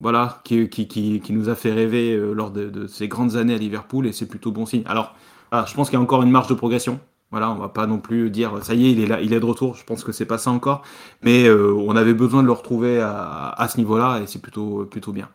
voilà, 0.00 0.40
qui, 0.44 0.68
qui, 0.68 0.86
qui, 0.86 1.20
qui, 1.20 1.32
nous 1.32 1.48
a 1.48 1.56
fait 1.56 1.72
rêver 1.72 2.16
lors 2.16 2.52
de, 2.52 2.70
de, 2.70 2.86
ces 2.86 3.08
grandes 3.08 3.36
années 3.36 3.54
à 3.54 3.58
Liverpool, 3.58 4.06
et 4.06 4.12
c'est 4.12 4.26
plutôt 4.26 4.52
bon 4.52 4.66
signe. 4.66 4.84
Alors, 4.86 5.14
je 5.52 5.74
pense 5.74 5.90
qu'il 5.90 5.98
y 5.98 6.00
a 6.00 6.02
encore 6.02 6.22
une 6.22 6.30
marge 6.30 6.46
de 6.46 6.54
progression. 6.54 7.00
Voilà, 7.34 7.50
on 7.50 7.56
va 7.56 7.68
pas 7.68 7.88
non 7.88 7.98
plus 7.98 8.30
dire 8.30 8.62
ça 8.62 8.74
y 8.74 8.86
est, 8.86 8.92
il 8.92 9.00
est 9.00 9.08
là, 9.08 9.20
il 9.20 9.32
est 9.32 9.40
de 9.40 9.44
retour. 9.44 9.74
Je 9.74 9.82
pense 9.82 10.04
que 10.04 10.12
c'est 10.12 10.24
pas 10.24 10.38
ça 10.38 10.52
encore, 10.52 10.82
mais 11.20 11.46
euh, 11.46 11.74
on 11.74 11.96
avait 11.96 12.14
besoin 12.14 12.42
de 12.42 12.46
le 12.46 12.52
retrouver 12.52 13.00
à, 13.00 13.66
ce 13.68 13.76
niveau-là 13.76 14.20
et 14.22 14.28
c'est 14.28 14.40
plutôt 14.40 14.86
plutôt 14.86 15.10
bien. 15.10 15.28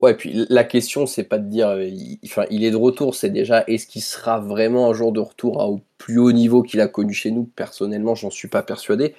Ouais, 0.00 0.14
puis 0.14 0.46
la 0.48 0.64
question 0.64 1.04
c'est 1.04 1.24
pas 1.24 1.36
de 1.36 1.50
dire, 1.50 1.78
il 2.50 2.64
est 2.64 2.70
de 2.70 2.76
retour, 2.76 3.14
c'est 3.14 3.28
déjà 3.28 3.62
est-ce 3.66 3.86
qu'il 3.86 4.00
sera 4.00 4.40
vraiment 4.40 4.88
un 4.88 4.94
jour 4.94 5.12
de 5.12 5.20
retour 5.20 5.58
au 5.58 5.82
plus 5.98 6.16
haut 6.16 6.32
niveau 6.32 6.62
qu'il 6.62 6.80
a 6.80 6.88
connu 6.88 7.12
chez 7.12 7.30
nous? 7.30 7.44
Personnellement, 7.44 8.14
j'en 8.14 8.30
suis 8.30 8.48
pas 8.48 8.62
persuadé. 8.62 9.14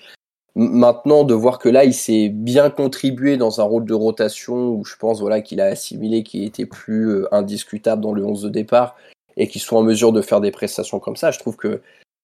Maintenant, 0.55 1.25
de 1.25 1.35
voir 1.35 1.59
que 1.59 1.69
là, 1.69 1.83
il 1.83 1.93
s'est 1.93 2.29
bien 2.29 2.71
contribué 2.71 3.37
dans 3.37 3.61
un 3.61 3.65
rôle 3.65 3.85
de 3.85 3.93
rotation 3.93 4.69
où 4.69 4.83
je 4.83 4.95
pense 4.95 5.19
voilà 5.19 5.41
qu'il 5.41 5.61
a 5.61 5.65
assimilé 5.65 6.23
qu'il 6.23 6.43
était 6.43 6.65
plus 6.65 7.09
euh, 7.09 7.27
indiscutable 7.31 8.01
dans 8.01 8.13
le 8.13 8.25
11 8.25 8.41
de 8.41 8.49
départ 8.49 8.95
et 9.37 9.47
qui 9.47 9.59
sont 9.59 9.77
en 9.77 9.83
mesure 9.83 10.11
de 10.11 10.21
faire 10.21 10.41
des 10.41 10.51
prestations 10.51 10.99
comme 10.99 11.15
ça, 11.15 11.31
je 11.31 11.39
trouve 11.39 11.55
que 11.55 11.81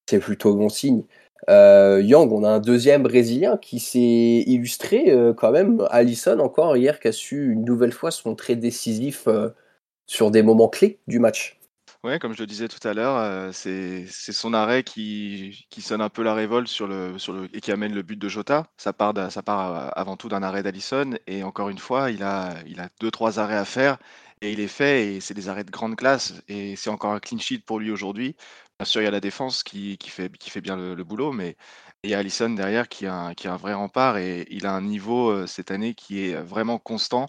c'est 0.08 0.18
plutôt 0.18 0.54
bon 0.54 0.68
signe. 0.68 1.04
Euh, 1.48 2.02
Yang, 2.02 2.32
on 2.32 2.44
a 2.44 2.48
un 2.48 2.60
deuxième 2.60 3.02
Brésilien 3.02 3.56
qui 3.56 3.80
s'est 3.80 4.44
illustré 4.46 5.10
euh, 5.10 5.32
quand 5.32 5.52
même. 5.52 5.86
Allison 5.90 6.38
encore 6.40 6.76
hier 6.76 7.00
qui 7.00 7.08
a 7.08 7.12
su 7.12 7.52
une 7.52 7.64
nouvelle 7.64 7.92
fois 7.92 8.10
se 8.10 8.28
montrer 8.28 8.56
décisif 8.56 9.26
euh, 9.26 9.50
sur 10.06 10.30
des 10.30 10.42
moments 10.42 10.68
clés 10.68 10.98
du 11.06 11.18
match. 11.18 11.56
Ouais, 12.02 12.18
comme 12.18 12.32
je 12.32 12.40
le 12.40 12.46
disais 12.46 12.66
tout 12.66 12.88
à 12.88 12.94
l'heure, 12.94 13.52
c'est 13.52 14.06
son 14.06 14.54
arrêt 14.54 14.82
qui, 14.82 15.66
sonne 15.80 16.00
un 16.00 16.08
peu 16.08 16.22
la 16.22 16.32
révolte 16.32 16.66
sur 16.66 16.86
le, 16.86 17.14
et 17.52 17.60
qui 17.60 17.72
amène 17.72 17.92
le 17.92 18.00
but 18.00 18.18
de 18.18 18.26
Jota. 18.26 18.64
Ça 18.78 18.94
part, 18.94 19.12
ça 19.30 19.42
part 19.42 19.92
avant 19.98 20.16
tout 20.16 20.30
d'un 20.30 20.42
arrêt 20.42 20.62
d'Allison 20.62 21.10
et 21.26 21.42
encore 21.42 21.68
une 21.68 21.76
fois, 21.76 22.10
il 22.10 22.22
a 22.22 22.54
deux 23.00 23.10
trois 23.10 23.38
arrêts 23.38 23.58
à 23.58 23.66
faire 23.66 23.98
et 24.42 24.52
il 24.52 24.60
est 24.60 24.68
fait 24.68 25.14
et 25.14 25.20
c'est 25.20 25.34
des 25.34 25.48
arrêts 25.48 25.64
de 25.64 25.70
grande 25.70 25.96
classe 25.96 26.34
et 26.48 26.76
c'est 26.76 26.90
encore 26.90 27.12
un 27.12 27.20
clean 27.20 27.38
sheet 27.38 27.60
pour 27.60 27.78
lui 27.78 27.90
aujourd'hui. 27.90 28.36
Bien 28.78 28.86
sûr, 28.86 29.02
il 29.02 29.04
y 29.04 29.08
a 29.08 29.10
la 29.10 29.20
défense 29.20 29.62
qui, 29.62 29.98
qui 29.98 30.10
fait, 30.10 30.34
qui 30.38 30.50
fait 30.50 30.62
bien 30.62 30.76
le, 30.76 31.04
boulot, 31.04 31.32
mais 31.32 31.56
il 32.02 32.10
y 32.10 32.14
a 32.14 32.18
Allison 32.18 32.50
derrière 32.50 32.88
qui 32.88 33.06
a, 33.06 33.14
un, 33.14 33.34
qui 33.34 33.48
a 33.48 33.52
un 33.52 33.56
vrai 33.56 33.74
rempart 33.74 34.16
et 34.16 34.46
il 34.50 34.66
a 34.66 34.72
un 34.72 34.80
niveau 34.82 35.30
euh, 35.30 35.46
cette 35.46 35.70
année 35.70 35.94
qui 35.94 36.24
est 36.24 36.34
vraiment 36.36 36.78
constant. 36.78 37.28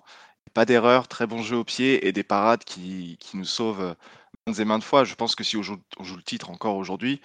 Pas 0.54 0.66
d'erreur, 0.66 1.08
très 1.08 1.28
bon 1.28 1.42
jeu 1.42 1.58
au 1.58 1.64
pied 1.66 2.08
et 2.08 2.12
des 2.14 2.24
parades 2.24 2.64
qui, 2.64 3.18
qui 3.20 3.38
nous 3.38 3.46
sauvent 3.46 3.82
euh, 3.82 3.94
maintes 4.48 4.60
et 4.60 4.66
maintes 4.66 4.84
fois. 4.84 5.04
Je 5.04 5.16
pense 5.16 5.36
que 5.36 5.44
si 5.44 5.58
on 5.58 5.64
joue, 5.64 5.78
on 5.98 6.04
joue 6.04 6.18
le 6.18 6.24
titre 6.24 6.50
encore 6.50 6.78
aujourd'hui, 6.78 7.22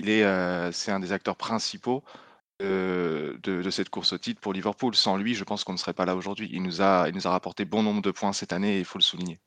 il 0.00 0.10
euh, 0.10 0.72
c'est 0.72 0.92
un 0.92 1.00
des 1.00 1.12
acteurs 1.12 1.36
principaux 1.36 2.04
de, 2.60 3.70
cette 3.70 3.88
course 3.88 4.12
au 4.12 4.18
titre 4.18 4.40
pour 4.40 4.52
Liverpool. 4.52 4.94
Sans 4.94 5.16
lui, 5.16 5.34
je 5.34 5.44
pense 5.44 5.64
qu'on 5.64 5.72
ne 5.72 5.78
serait 5.78 5.92
pas 5.92 6.04
là 6.04 6.16
aujourd'hui. 6.16 6.48
Il, 6.52 6.62
nous 6.62 6.82
a, 6.82 7.08
il 7.08 7.14
nous 7.14 7.26
a 7.26 7.30
rapporté 7.30 7.64
bon 7.64 7.82
nombre 7.82 8.02
de 8.02 8.10
points 8.10 8.32
cette 8.32 8.52
année 8.52 8.76
et 8.76 8.78
il 8.78 8.84
faut 8.84 8.98
le 8.98 9.02
souligner. 9.02 9.40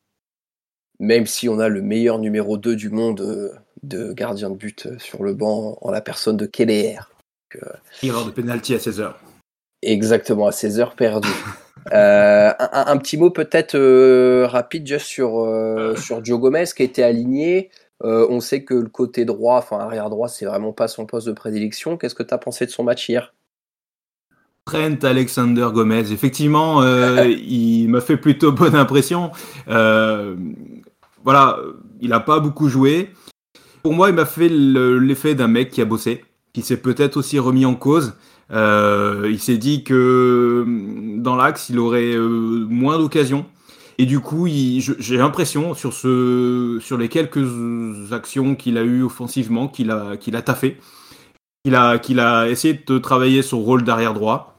Même 0.99 1.25
si 1.25 1.49
on 1.49 1.59
a 1.59 1.67
le 1.67 1.81
meilleur 1.81 2.19
numéro 2.19 2.57
2 2.57 2.75
du 2.75 2.89
monde 2.89 3.21
euh, 3.21 3.53
de 3.83 4.13
gardien 4.13 4.49
de 4.49 4.55
but 4.55 4.85
euh, 4.85 4.97
sur 4.99 5.23
le 5.23 5.33
banc 5.33 5.77
en 5.81 5.91
la 5.91 6.01
personne 6.01 6.37
de 6.37 6.45
Keller. 6.45 6.99
Avoir 8.03 8.25
de 8.25 8.31
pénalty 8.31 8.73
à 8.73 8.79
16 8.79 8.99
heures. 9.01 9.19
Exactement, 9.81 10.47
à 10.47 10.51
16 10.51 10.79
heures 10.79 10.95
perdues. 10.95 11.29
Euh, 11.93 12.51
un, 12.71 12.97
petit 12.97 13.15
mot 13.15 13.29
peut-être 13.29 13.77
rapide 14.45 14.87
juste 14.87 15.05
sur, 15.05 15.47
sur 15.97 16.25
Joe 16.25 16.39
Gomez 16.39 16.63
qui 16.75 16.81
a 16.81 16.85
été 16.85 17.03
aligné. 17.03 17.69
Euh, 18.03 18.27
on 18.29 18.39
sait 18.41 18.63
que 18.63 18.73
le 18.73 18.89
côté 18.89 19.25
droit, 19.25 19.57
enfin 19.57 19.79
arrière 19.79 20.09
droit, 20.09 20.27
c'est 20.27 20.45
vraiment 20.45 20.73
pas 20.73 20.87
son 20.87 21.05
poste 21.05 21.27
de 21.27 21.31
prédilection. 21.31 21.97
Qu'est-ce 21.97 22.15
que 22.15 22.23
tu 22.23 22.33
as 22.33 22.37
pensé 22.37 22.65
de 22.65 22.71
son 22.71 22.83
match 22.83 23.07
hier? 23.07 23.33
Trent 24.65 24.97
Alexander 25.03 25.69
Gomez. 25.73 26.11
Effectivement, 26.11 26.81
euh, 26.81 27.25
il 27.47 27.87
m'a 27.87 28.01
fait 28.01 28.17
plutôt 28.17 28.51
bonne 28.51 28.75
impression. 28.75 29.31
Euh, 29.69 30.35
voilà, 31.23 31.59
il 32.01 32.09
n'a 32.09 32.19
pas 32.19 32.39
beaucoup 32.39 32.67
joué. 32.67 33.11
Pour 33.81 33.93
moi, 33.93 34.09
il 34.09 34.15
m'a 34.15 34.25
fait 34.25 34.49
l'effet 34.49 35.35
d'un 35.35 35.47
mec 35.47 35.69
qui 35.69 35.81
a 35.81 35.85
bossé, 35.85 36.25
qui 36.53 36.63
s'est 36.63 36.77
peut-être 36.77 37.17
aussi 37.17 37.39
remis 37.39 37.65
en 37.65 37.75
cause. 37.75 38.13
Il 38.51 39.39
s'est 39.39 39.57
dit 39.57 39.83
que 39.83 40.65
dans 41.17 41.35
l'axe, 41.35 41.69
il 41.69 41.79
aurait 41.79 42.17
moins 42.17 42.97
d'occasions. 42.97 43.45
Et 43.97 44.05
du 44.05 44.19
coup, 44.19 44.47
j'ai 44.47 45.17
l'impression 45.17 45.73
sur, 45.73 46.97
les 46.97 47.09
quelques 47.09 48.11
actions 48.11 48.55
qu'il 48.55 48.77
a 48.77 48.83
eues 48.83 49.03
offensivement, 49.03 49.67
qu'il 49.67 49.91
a, 49.91 50.41
taffé, 50.41 50.77
qu'il 51.63 52.19
a, 52.19 52.49
essayé 52.49 52.81
de 52.85 52.97
travailler 52.97 53.41
son 53.41 53.61
rôle 53.61 53.83
d'arrière 53.83 54.13
droit. 54.13 54.51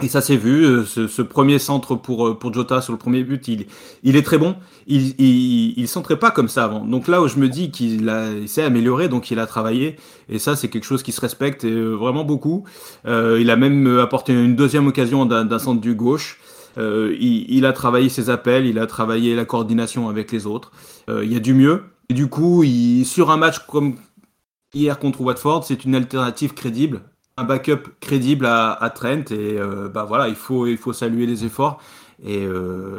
Et 0.00 0.06
ça 0.06 0.20
s'est 0.20 0.36
vu, 0.36 0.64
euh, 0.64 0.84
ce, 0.84 1.22
premier 1.22 1.58
centre 1.58 1.96
pour, 1.96 2.28
euh, 2.28 2.38
pour 2.38 2.54
Jota 2.54 2.80
sur 2.80 2.92
le 2.92 2.98
premier 3.00 3.24
but, 3.24 3.48
il, 3.48 3.66
il 4.04 4.14
est 4.14 4.22
très 4.22 4.38
bon. 4.38 4.54
Il, 4.86 5.20
il, 5.20 5.76
il 5.76 5.88
centrait 5.88 6.20
pas 6.20 6.30
comme 6.30 6.48
ça 6.48 6.62
avant. 6.62 6.84
Donc 6.84 7.08
là 7.08 7.20
où 7.20 7.26
je 7.26 7.36
me 7.36 7.48
dis 7.48 7.72
qu'il 7.72 8.08
s'est 8.46 8.62
amélioré, 8.62 9.08
donc 9.08 9.32
il 9.32 9.40
a 9.40 9.46
travaillé. 9.48 9.96
Et 10.28 10.38
ça, 10.38 10.54
c'est 10.54 10.68
quelque 10.68 10.84
chose 10.84 11.02
qui 11.02 11.10
se 11.10 11.20
respecte 11.20 11.64
euh, 11.64 11.96
vraiment 11.96 12.24
beaucoup. 12.24 12.62
Il 13.06 13.50
a 13.50 13.56
même 13.56 13.98
apporté 13.98 14.32
une 14.32 14.54
deuxième 14.54 14.86
occasion 14.86 15.26
d'un 15.26 15.58
centre 15.58 15.80
du 15.80 15.94
gauche. 15.94 16.38
Euh, 16.78 17.16
il, 17.20 17.66
a 17.66 17.72
travaillé 17.72 18.08
ses 18.08 18.30
appels, 18.30 18.66
il 18.66 18.78
a 18.78 18.86
travaillé 18.86 19.34
la 19.34 19.44
coordination 19.44 20.08
avec 20.08 20.30
les 20.32 20.46
autres. 20.46 20.72
Euh, 21.08 21.24
il 21.24 21.32
y 21.32 21.36
a 21.36 21.40
du 21.40 21.54
mieux. 21.54 21.84
Et 22.08 22.14
du 22.14 22.28
coup, 22.28 22.64
sur 23.04 23.30
un 23.30 23.36
match 23.36 23.58
comme 23.66 23.96
hier 24.72 24.98
contre 24.98 25.20
Watford, 25.20 25.64
c'est 25.64 25.84
une 25.84 25.94
alternative 25.94 26.54
crédible 26.54 27.02
un 27.36 27.44
backup 27.44 27.84
crédible 28.00 28.46
à, 28.46 28.92
Trent. 28.92 29.30
Et 29.30 29.60
euh, 29.60 29.88
bah 29.88 30.04
voilà 30.04 30.28
il 30.28 30.34
faut 30.34 30.66
il 30.66 30.76
faut 30.76 30.92
saluer 30.92 31.24
les 31.24 31.44
efforts. 31.44 31.80
Et, 32.24 32.48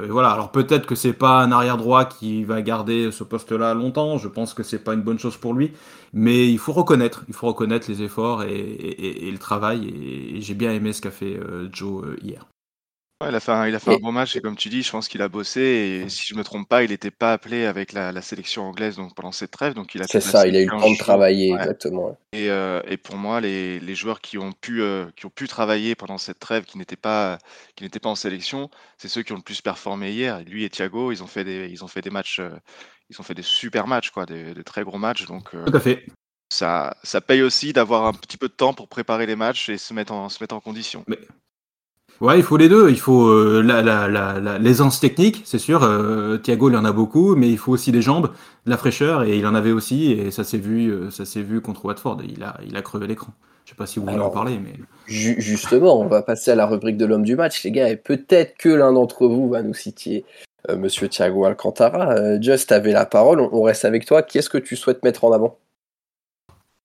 voilà. 0.09 0.29
Alors 0.29 0.49
peut-être 0.51 0.85
que 0.85 0.95
c'est 0.95 1.11
pas 1.11 1.41
un 1.41 1.51
arrière 1.51 1.75
droit 1.75 2.05
qui 2.05 2.45
va 2.45 2.61
garder 2.61 3.11
ce 3.11 3.25
poste 3.25 3.51
là 3.51 3.73
longtemps. 3.73 4.17
Je 4.17 4.29
pense 4.29 4.53
que 4.53 4.63
c'est 4.63 4.79
pas 4.79 4.93
une 4.93 5.01
bonne 5.01 5.19
chose 5.19 5.35
pour 5.35 5.53
lui. 5.53 5.73
Mais 6.13 6.49
il 6.49 6.57
faut 6.57 6.71
reconnaître. 6.71 7.25
Il 7.27 7.33
faut 7.33 7.47
reconnaître 7.47 7.89
les 7.89 8.01
efforts 8.01 8.43
et, 8.43 9.29
le 9.29 9.37
travail. 9.37 9.89
Et, 9.89 10.41
j'ai 10.41 10.53
bien 10.53 10.71
aimé 10.71 10.93
ce 10.93 11.01
qu'a 11.01 11.11
fait 11.11 11.37
Joe 11.73 12.05
hier 12.21 12.45
il 13.27 13.35
a 13.35 13.39
fait 13.41 13.51
un, 13.51 13.67
il 13.67 13.75
a 13.75 13.79
fait 13.79 13.93
un 13.93 13.97
bon 13.97 14.13
match 14.13 14.37
et 14.37 14.41
comme 14.41 14.55
tu 14.55 14.69
dis, 14.69 14.81
je 14.81 14.91
pense 14.91 15.09
qu'il 15.09 15.21
a 15.21 15.27
bossé 15.27 15.61
et 15.61 16.09
si 16.09 16.25
je 16.25 16.35
me 16.35 16.43
trompe 16.43 16.69
pas, 16.69 16.83
il 16.83 16.91
n'était 16.91 17.11
pas 17.11 17.33
appelé 17.33 17.65
avec 17.65 17.91
la, 17.91 18.21
sélection 18.21 18.63
anglaise 18.63 18.95
donc 18.95 19.13
pendant 19.13 19.33
cette 19.33 19.51
trêve, 19.51 19.73
donc 19.73 19.93
il 19.93 20.01
a 20.01 20.07
C'est 20.07 20.21
ça, 20.21 20.47
il 20.47 20.55
a 20.55 20.61
eu 20.61 20.65
le 20.65 20.71
temps 20.71 20.91
de 20.91 20.97
travailler, 20.97 21.53
exactement. 21.53 22.17
Et, 22.31 22.49
euh, 22.49 22.81
et, 22.87 22.95
pour 22.95 23.17
moi, 23.17 23.41
les, 23.41 23.79
les, 23.81 23.95
joueurs 23.95 24.21
qui 24.21 24.37
ont 24.37 24.53
pu 24.53 24.81
euh, 24.81 25.07
qui 25.17 25.25
ont 25.25 25.31
pu 25.31 25.47
travailler 25.47 25.95
pendant 25.95 26.17
cette 26.17 26.39
trêve, 26.39 26.63
qui 26.63 26.77
n'étaient 26.77 26.95
pas 26.95 27.39
qui 27.75 27.83
n'étaient 27.83 27.99
pas 27.99 28.09
en 28.09 28.15
sélection, 28.15 28.69
c'est 28.97 29.09
ceux 29.09 29.23
qui 29.23 29.33
ont 29.33 29.37
le 29.37 29.41
plus 29.41 29.61
performé 29.61 30.11
hier. 30.11 30.41
Lui 30.45 30.63
et 30.63 30.69
Thiago, 30.69 31.11
ils 31.11 31.21
ont 31.21 31.27
fait 31.27 31.43
des 31.43 31.67
ils 31.69 31.83
ont 31.83 31.87
fait 31.87 32.01
des 32.01 32.11
matchs, 32.11 32.39
euh, 32.39 32.51
ils 33.09 33.19
ont 33.19 33.23
fait 33.23 33.33
des 33.33 33.41
super 33.41 33.87
matchs 33.87 34.11
quoi, 34.11 34.25
des, 34.25 34.53
très 34.63 34.83
gros 34.83 34.97
matchs 34.97 35.25
donc. 35.25 35.51
Tout 35.51 35.75
à 35.75 35.79
fait. 35.79 36.05
Ça, 36.51 36.95
ça 37.03 37.21
paye 37.21 37.43
aussi 37.43 37.73
d'avoir 37.73 38.05
un 38.05 38.13
petit 38.13 38.37
peu 38.37 38.47
de 38.47 38.53
temps 38.53 38.73
pour 38.73 38.87
préparer 38.87 39.25
les 39.25 39.35
matchs 39.35 39.69
et 39.69 39.77
se 39.77 39.93
mettre 39.93 40.13
en, 40.13 40.29
se 40.29 40.41
mettre 40.41 40.55
en 40.55 40.59
condition. 40.61 41.03
Ouais, 42.21 42.37
il 42.37 42.43
faut 42.43 42.57
les 42.57 42.67
deux. 42.67 42.89
Il 42.89 42.99
faut 42.99 43.27
euh, 43.27 43.61
la, 43.63 43.81
la, 43.81 44.07
la, 44.09 44.59
l'aisance 44.59 44.99
technique, 44.99 45.41
c'est 45.45 45.59
sûr. 45.59 45.83
Euh, 45.83 46.37
Thiago, 46.37 46.69
il 46.69 46.75
en 46.75 46.83
a 46.83 46.91
beaucoup, 46.91 47.35
mais 47.35 47.49
il 47.49 47.57
faut 47.57 47.71
aussi 47.71 47.91
des 47.91 48.01
jambes, 48.01 48.31
de 48.65 48.69
la 48.69 48.77
fraîcheur, 48.77 49.23
et 49.23 49.37
il 49.37 49.47
en 49.47 49.55
avait 49.55 49.71
aussi, 49.71 50.11
et 50.11 50.31
ça 50.31 50.43
s'est 50.43 50.57
vu, 50.57 50.89
euh, 50.89 51.09
ça 51.11 51.23
s'est 51.23 51.41
vu 51.41 51.61
contre 51.61 51.85
Watford. 51.85 52.21
Il 52.27 52.43
a, 52.43 52.57
il 52.67 52.75
a 52.75 52.81
crevé 52.81 53.07
l'écran. 53.07 53.31
Je 53.63 53.71
sais 53.71 53.75
pas 53.75 53.85
si 53.85 53.99
vous 53.99 54.05
voulez 54.05 54.19
en 54.19 54.31
parler, 54.31 54.59
mais 54.61 54.73
justement, 55.05 56.01
on 56.01 56.07
va 56.07 56.23
passer 56.23 56.51
à 56.51 56.55
la 56.55 56.65
rubrique 56.65 56.97
de 56.97 57.05
l'homme 57.05 57.23
du 57.23 57.35
match, 57.35 57.63
les 57.63 57.71
gars, 57.71 57.87
et 57.87 57.95
peut-être 57.95 58.57
que 58.57 58.69
l'un 58.69 58.91
d'entre 58.91 59.27
vous 59.27 59.47
va 59.47 59.61
nous 59.61 59.75
citer 59.75 60.25
Monsieur 60.75 61.07
Thiago 61.07 61.45
Alcantara. 61.45 62.41
Just 62.41 62.71
avait 62.71 62.91
la 62.91 63.05
parole. 63.05 63.39
On, 63.39 63.61
reste 63.61 63.85
avec 63.85 64.05
toi. 64.05 64.23
Qui 64.23 64.39
est-ce 64.39 64.49
que 64.49 64.57
tu 64.57 64.75
souhaites 64.75 65.03
mettre 65.03 65.23
en 65.23 65.31
avant? 65.31 65.57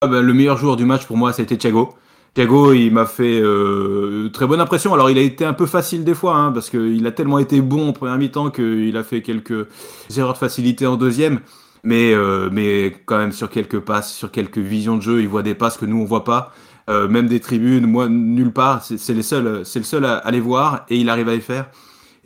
Ah 0.00 0.06
ben, 0.06 0.20
Le 0.20 0.34
meilleur 0.34 0.58
joueur 0.58 0.76
du 0.76 0.84
match 0.84 1.06
pour 1.06 1.16
moi, 1.16 1.32
c'était 1.32 1.56
Thiago. 1.56 1.94
Thiago, 2.34 2.72
il 2.72 2.90
m'a 2.90 3.06
fait 3.06 3.40
euh, 3.40 4.28
très 4.32 4.46
bonne 4.46 4.60
impression. 4.60 4.92
Alors, 4.92 5.08
il 5.08 5.18
a 5.18 5.20
été 5.20 5.44
un 5.44 5.52
peu 5.52 5.66
facile 5.66 6.02
des 6.02 6.14
fois, 6.14 6.34
hein, 6.34 6.50
parce 6.50 6.68
qu'il 6.68 7.06
a 7.06 7.12
tellement 7.12 7.38
été 7.38 7.60
bon 7.60 7.90
en 7.90 7.92
première 7.92 8.18
mi-temps 8.18 8.50
qu'il 8.50 8.96
a 8.96 9.04
fait 9.04 9.22
quelques 9.22 9.68
erreurs 10.16 10.32
de 10.32 10.38
facilité 10.38 10.84
en 10.86 10.96
deuxième. 10.96 11.40
Mais, 11.84 12.12
euh, 12.12 12.48
mais 12.50 12.96
quand 13.06 13.18
même, 13.18 13.30
sur 13.30 13.50
quelques 13.50 13.78
passes, 13.78 14.12
sur 14.12 14.32
quelques 14.32 14.58
visions 14.58 14.96
de 14.96 15.02
jeu, 15.02 15.20
il 15.20 15.28
voit 15.28 15.42
des 15.42 15.54
passes 15.54 15.76
que 15.76 15.84
nous, 15.84 16.00
on 16.00 16.04
voit 16.04 16.24
pas. 16.24 16.52
Euh, 16.90 17.08
même 17.08 17.28
des 17.28 17.38
tribunes, 17.38 17.86
moi, 17.86 18.08
nulle 18.08 18.52
part. 18.52 18.82
C'est 18.82 19.14
les 19.14 19.22
seuls, 19.22 19.64
c'est 19.64 19.78
le 19.78 19.84
seul 19.84 20.04
à, 20.04 20.28
les 20.32 20.40
voir 20.40 20.84
et 20.88 20.96
il 20.96 21.08
arrive 21.10 21.28
à 21.28 21.34
les 21.34 21.40
faire. 21.40 21.66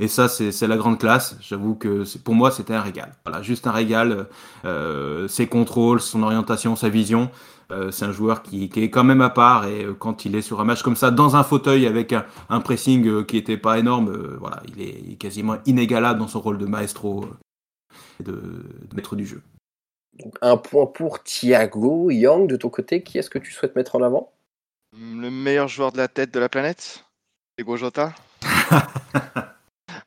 Et 0.01 0.09
ça, 0.09 0.29
c'est 0.29 0.67
la 0.67 0.77
grande 0.77 0.99
classe. 0.99 1.37
J'avoue 1.41 1.75
que 1.75 2.05
pour 2.19 2.35
moi, 2.35 2.53
c'était 2.53 2.73
un 2.73 2.81
régal. 2.81 3.13
Voilà, 3.27 3.43
juste 3.43 3.67
un 3.67 3.73
régal. 3.73 4.29
Euh, 4.65 5.27
ses 5.27 5.49
contrôles, 5.49 6.01
son 6.01 6.23
orientation, 6.23 6.77
sa 6.77 6.89
vision. 6.89 7.31
Euh, 7.71 7.91
c'est 7.91 8.07
un 8.07 8.13
joueur 8.13 8.43
qui, 8.43 8.65
est 8.65 8.91
quand 8.91 9.05
même 9.05 9.21
à 9.21 9.29
part 9.29 9.67
et 9.67 9.85
euh, 9.85 9.93
quand 9.93 10.25
il 10.25 10.35
est 10.35 10.41
sur 10.41 10.59
un 10.61 10.65
match 10.65 10.83
comme 10.83 10.97
ça, 10.97 11.11
dans 11.11 11.37
un 11.37 11.45
fauteuil 11.45 11.87
avec 11.87 12.15
un, 12.15 12.61
pressing 12.61 13.07
euh, 13.07 13.25
qui 13.25 13.37
n'était 13.37 13.59
pas 13.59 13.79
énorme, 13.79 14.37
voilà, 14.41 14.63
il 14.69 14.81
est, 14.81 15.17
quasiment 15.17 15.57
inégalable 15.67 16.19
dans 16.19 16.29
son 16.29 16.41
rôle 16.41 16.57
de 16.57 16.65
maestro 16.65 17.27
de, 18.21 18.33
de 18.33 18.97
maître 18.97 19.17
du 19.17 19.27
jeu. 19.27 19.43
Donc 20.15 20.35
un 20.41 20.57
point 20.57 20.87
pour 20.87 21.23
Thiago. 21.23 22.11
Young, 22.11 22.49
de 22.49 22.57
ton 22.57 22.71
côté, 22.71 23.03
qui 23.03 23.19
est-ce 23.19 23.29
que 23.29 23.39
tu 23.39 23.53
souhaites 23.53 23.77
mettre 23.77 23.97
en 23.97 24.03
avant? 24.03 24.33
Le 24.97 25.31
meilleur 25.31 25.69
joueur 25.69 25.93
de 25.93 25.99
la 25.99 26.09
tête 26.09 26.33
de 26.33 26.41
la 26.41 26.49
planète? 26.49 27.05
Ego 27.59 27.77
Jota? 27.77 28.15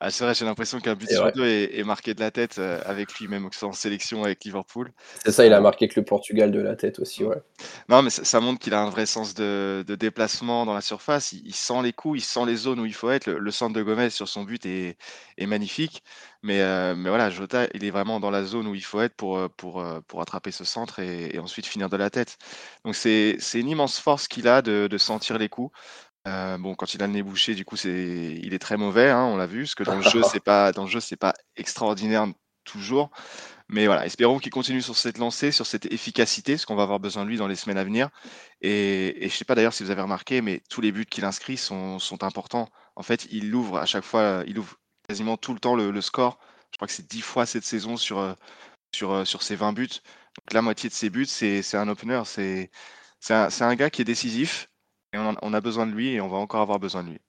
Ah, 0.04 0.10
c'est 0.10 0.24
vrai, 0.24 0.34
j'ai 0.34 0.46
l'impression 0.46 0.80
qu'un 0.80 0.96
but 0.96 1.08
sur 1.12 1.32
deux 1.32 1.46
est, 1.46 1.84
marqué 1.84 2.16
de 2.16 2.20
la 2.22 2.32
tête 2.32 2.58
euh, 2.58 2.82
avec 2.86 3.14
lui, 3.20 3.28
même 3.28 3.48
en 3.62 3.72
sélection 3.72 4.24
avec 4.24 4.44
Liverpool. 4.44 4.92
C'est 5.24 5.32
ça, 5.32 5.46
il 5.46 5.54
a 5.54 5.60
euh, 5.60 5.62
marqué 5.62 5.88
que 5.88 6.00
le 6.00 6.04
Portugal 6.04 6.52
de 6.52 6.60
la 6.60 6.76
tête 6.76 6.98
aussi, 6.98 7.24
ouais. 7.24 7.38
Non, 7.88 8.02
mais 8.02 8.10
ça, 8.10 8.40
montre 8.40 8.60
qu'il 8.60 8.74
a 8.74 8.82
un 8.82 8.90
vrai 8.90 9.06
sens 9.06 9.36
de, 9.36 9.86
déplacement 9.88 10.66
dans 10.66 10.74
la 10.74 10.82
surface. 10.82 11.34
Il, 11.34 11.54
sent 11.54 11.84
les 11.84 11.94
coups, 11.94 12.22
il 12.22 12.24
sent 12.24 12.48
les 12.48 12.56
zones 12.56 12.80
où 12.80 12.88
il 12.88 12.96
faut 12.96 13.12
être. 13.12 13.30
Le, 13.30 13.52
centre 13.52 13.76
de 13.76 13.84
Gomez 13.84 14.10
sur 14.10 14.28
son 14.28 14.42
but 14.44 14.66
est, 14.66 14.98
magnifique. 15.46 16.04
Mais, 16.42 16.62
euh, 16.62 16.96
mais 16.96 17.10
voilà, 17.10 17.30
Jota, 17.30 17.68
il 17.76 17.86
est 17.86 17.92
vraiment 17.92 18.20
dans 18.20 18.32
la 18.32 18.44
zone 18.44 18.66
où 18.66 18.74
il 18.74 18.84
faut 18.84 19.02
être 19.02 19.14
pour, 19.14 19.48
pour, 19.52 19.86
pour 20.08 20.22
attraper 20.22 20.50
ce 20.50 20.64
centre 20.64 20.98
et, 20.98 21.38
ensuite 21.38 21.68
finir 21.68 21.90
de 21.90 21.98
la 21.98 22.10
tête. 22.10 22.40
Donc 22.86 22.96
c'est 22.96 23.38
une 23.54 23.70
immense 23.70 24.00
force 24.00 24.28
qu'il 24.28 24.48
a 24.48 24.64
de, 24.64 24.88
de 24.88 24.98
sentir 24.98 25.38
les 25.38 25.48
coups. 25.48 25.72
Euh, 26.28 26.58
bon, 26.58 26.76
quand 26.76 26.94
il 26.94 27.02
a 27.02 27.08
le 27.08 27.14
nez 27.14 27.24
bouché, 27.24 27.56
du 27.56 27.66
coup, 27.66 27.76
c'est, 27.78 28.40
il 28.42 28.54
est 28.54 28.60
très 28.60 28.78
mauvais, 28.78 29.10
hein, 29.10 29.24
on 29.26 29.38
l'a 29.38 29.48
vu, 29.48 29.62
parce 29.64 29.76
que 29.76 29.84
dans 29.84 29.96
le 29.96 30.04
jeu, 30.04 30.22
c'est 30.24 30.40
pas, 30.40 30.72
dans 30.72 30.84
le 30.84 30.90
jeu, 30.90 31.00
c'est 31.00 31.16
pas 31.16 31.34
extraordinaire 31.56 32.28
toujours. 32.64 33.10
Mais 33.70 33.86
voilà, 33.88 34.06
espérons 34.06 34.40
qu'il 34.40 34.52
continue 34.52 34.82
sur 34.82 34.98
cette 34.98 35.18
lancée, 35.18 35.52
sur 35.52 35.66
cette 35.66 35.86
efficacité, 35.92 36.54
parce 36.54 36.66
qu'on 36.66 36.76
va 36.76 36.84
avoir 36.84 37.00
besoin 37.00 37.24
de 37.24 37.30
lui 37.30 37.38
dans 37.38 37.48
les 37.48 37.56
semaines 37.56 37.78
à 37.78 37.84
venir. 37.84 38.10
Et, 38.62 39.26
et 39.26 39.30
je 39.30 39.36
sais 39.36 39.46
pas 39.46 39.56
d'ailleurs 39.56 39.74
si 39.74 39.84
vous 39.84 39.92
avez 39.92 40.02
remarqué, 40.02 40.42
mais 40.42 40.62
tous 40.70 40.82
les 40.82 40.92
buts 40.92 41.06
qu'il 41.06 41.26
inscrit 41.26 41.58
sont, 41.58 41.98
sont 41.98 42.24
importants. 42.24 42.70
En 42.96 43.04
fait, 43.04 43.28
il 43.32 43.54
ouvre 43.56 43.78
à 43.78 43.86
chaque 43.86 44.04
fois, 44.04 44.44
il 44.48 44.60
ouvre 44.60 44.76
quasiment 45.08 45.38
tout 45.38 45.54
le 45.54 45.60
temps 45.60 45.76
le, 45.76 46.02
score. 46.02 46.40
Je 46.72 46.78
crois 46.78 46.88
que 46.88 46.94
c'est 46.94 47.08
10 47.08 47.22
fois 47.22 47.46
cette 47.46 47.64
saison 47.64 47.98
sur, 47.98 48.36
sur, 48.94 49.26
sur 49.26 49.44
ses 49.44 49.56
20 49.56 49.74
buts. 49.74 49.88
Donc 49.88 50.54
la 50.54 50.62
moitié 50.62 50.90
de 50.90 50.94
ses 50.94 51.10
buts, 51.10 51.26
c'est, 51.26 51.62
c'est 51.64 51.78
un 51.78 51.88
opener. 51.88 52.22
C'est, 52.26 52.72
c'est 53.20 53.34
un 53.34 53.76
gars 53.76 53.90
qui 53.90 54.02
est 54.02 54.06
décisif 54.06 54.71
et 55.14 55.18
on, 55.18 55.54
a 55.54 55.62
besoin 55.62 55.88
de 55.88 55.92
lui 55.92 56.14
et 56.14 56.22
on 56.22 56.28
va 56.28 56.38
encore 56.38 56.62
avoir 56.62 56.80
besoin 56.80 57.04
de 57.04 57.10
lui. 57.10 57.20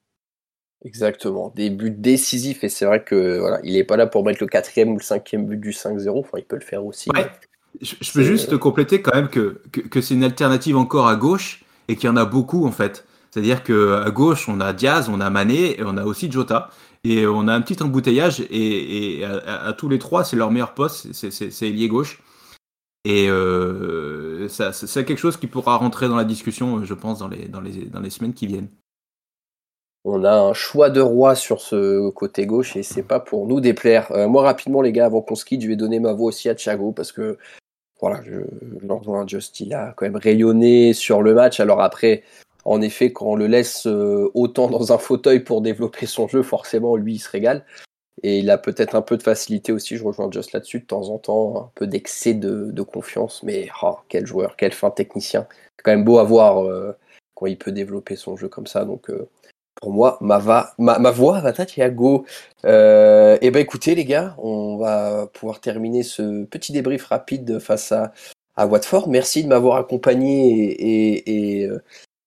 Exactement, 0.85 1.53
des 1.55 1.71
buts 1.71 1.91
décisifs 1.91 2.65
et 2.65 2.69
c'est 2.69 2.85
vrai 2.85 3.05
que 3.05 3.39
voilà, 3.39 3.61
il 3.63 3.75
n'est 3.75 3.85
pas 3.85 3.97
là 3.97 4.07
pour 4.07 4.25
mettre 4.25 4.43
le 4.43 4.49
quatrième 4.49 4.91
ou 4.91 4.97
le 4.97 5.03
cinquième 5.03 5.47
but 5.47 5.61
du 5.61 5.71
5-0, 5.71 6.19
enfin 6.19 6.39
il 6.39 6.45
peut 6.45 6.57
le 6.57 6.65
faire 6.65 6.85
aussi. 6.85 7.11
Je, 7.81 8.13
peux 8.13 8.23
juste 8.23 8.57
compléter 8.59 9.01
quand 9.01 9.15
même 9.15 9.29
que, 9.29 9.63
que, 9.71 10.01
c'est 10.01 10.15
une 10.15 10.25
alternative 10.25 10.77
encore 10.77 11.09
à 11.09 11.17
gauche 11.17 11.65
et 11.89 11.97
qu'il 11.97 12.07
y 12.07 12.09
en 12.09 12.17
a 12.17 12.25
beaucoup 12.25 12.67
en 12.67 12.73
fait. 12.73 13.07
C'est-à-dire 13.31 13.63
qu'à 13.63 14.11
gauche, 14.11 14.49
on 14.49 14.61
a 14.61 14.75
Diaz, 14.75 15.09
on 15.09 15.21
a 15.21 15.31
Mané 15.31 15.81
et 15.81 15.85
on 15.85 15.97
a 15.97 16.05
aussi 16.05 16.31
Jota. 16.31 16.69
Et 17.03 17.27
on 17.27 17.49
a 17.49 17.55
un 17.55 17.63
petit 17.63 17.83
embouteillage 17.83 18.45
et, 18.51 19.25
à, 19.25 19.73
tous 19.73 19.89
les 19.89 19.99
trois, 19.99 20.23
c'est 20.23 20.37
leur 20.37 20.51
meilleur 20.51 20.75
poste, 20.75 21.13
c'est 21.13 21.67
ailier 21.67 21.89
gauche. 21.89 22.23
Et 23.05 23.27
euh, 23.29 24.22
c'est 24.49 25.05
quelque 25.05 25.19
chose 25.19 25.37
qui 25.37 25.47
pourra 25.47 25.77
rentrer 25.77 26.09
dans 26.09 26.17
la 26.17 26.25
discussion, 26.25 26.85
je 26.85 26.95
pense, 26.95 27.19
dans 27.19 27.29
les, 27.29 28.11
semaines 28.11 28.35
qui 28.35 28.47
viennent. 28.47 28.69
On 30.05 30.25
a 30.25 30.33
un 30.33 30.53
choix 30.53 30.91
de 30.91 31.01
roi 31.01 31.37
sur 31.37 31.61
ce 31.61 32.11
côté 32.11 32.45
gauche 32.45 32.77
et 32.77 32.83
c'est 32.83 33.05
pas 33.05 33.21
pour 33.21 33.47
nous 33.47 33.61
déplaire. 33.61 34.11
Euh, 34.11 34.27
moi, 34.27 34.43
rapidement, 34.43 34.83
les 34.83 34.91
gars, 34.91 35.07
avant 35.07 35.23
qu'on 35.23 35.37
se 35.37 35.45
quitte, 35.45 35.63
je 35.63 35.69
vais 35.69 35.77
donner 35.77 36.01
ma 36.01 36.13
voix 36.13 36.27
aussi 36.27 36.49
à 36.49 36.57
Thiago 36.57 36.91
parce 36.91 37.13
que 37.13 37.39
voilà, 38.01 38.21
je, 38.25 38.41
un 39.09 39.27
Just, 39.29 39.63
a 39.73 39.95
quand 39.97 40.05
même 40.05 40.17
rayonné 40.17 40.93
sur 40.93 41.23
le 41.23 41.35
match. 41.35 41.61
Alors 41.61 41.81
après, 41.81 42.25
en 42.65 42.83
effet, 42.83 43.13
quand 43.13 43.27
on 43.27 43.37
le 43.37 43.47
laisse 43.47 43.87
euh, 43.87 44.29
autant 44.35 44.69
dans 44.69 44.93
un 44.93 44.99
fauteuil 44.99 45.41
pour 45.41 45.63
développer 45.63 46.07
son 46.07 46.27
jeu, 46.27 46.43
forcément, 46.43 46.97
lui, 46.97 47.15
il 47.15 47.19
se 47.21 47.31
régale. 47.31 47.65
Et 48.23 48.39
il 48.39 48.51
a 48.51 48.59
peut-être 48.59 48.95
un 48.95 49.03
peu 49.03 49.17
de 49.17 49.23
facilité 49.23 49.73
aussi, 49.73 49.97
je 49.97 50.05
rejoins 50.05 50.31
Just 50.31 50.53
là-dessus, 50.53 50.81
de 50.81 50.85
temps 50.85 51.09
en 51.09 51.19
temps, 51.19 51.57
un 51.57 51.71
peu 51.75 51.87
d'excès 51.87 52.35
de, 52.35 52.83
confiance, 52.83 53.43
mais 53.43 53.69
oh, 53.83 53.97
quel 54.09 54.27
joueur, 54.27 54.57
quel 54.57 54.73
fin 54.73 54.91
technicien. 54.91 55.47
C'est 55.77 55.83
quand 55.85 55.93
même 55.93 56.05
beau 56.05 56.19
à 56.19 56.25
voir 56.25 56.65
euh, 56.65 56.97
quand 57.35 57.47
il 57.47 57.59
peut 57.59 57.73
développer 57.73 58.17
son 58.17 58.37
jeu 58.37 58.49
comme 58.49 58.67
ça. 58.67 58.85
Donc, 58.85 59.11
euh, 59.11 59.29
pour 59.83 59.93
moi, 59.93 60.19
ma, 60.21 60.39
voix 61.11 61.41
va 61.41 61.53
Thiago. 61.53 62.25
Euh, 62.65 63.37
et 63.41 63.51
ben 63.51 63.61
écoutez 63.61 63.97
les 63.97 64.05
gars, 64.05 64.37
on 64.39 64.77
va 64.77 65.27
pouvoir 65.27 65.61
terminer 65.61 66.05
ce 66.05 66.45
petit 66.45 66.73
débrief 66.73 67.07
rapide 67.07 67.59
face 67.59 67.91
à, 67.91 68.13
à 68.57 68.67
Watford. 68.67 69.09
Merci 69.09 69.43
de 69.43 69.49
m'avoir 69.49 69.77
accompagné 69.77 70.71
et, 70.71 71.63
et, 71.63 71.67
euh, 71.67 71.83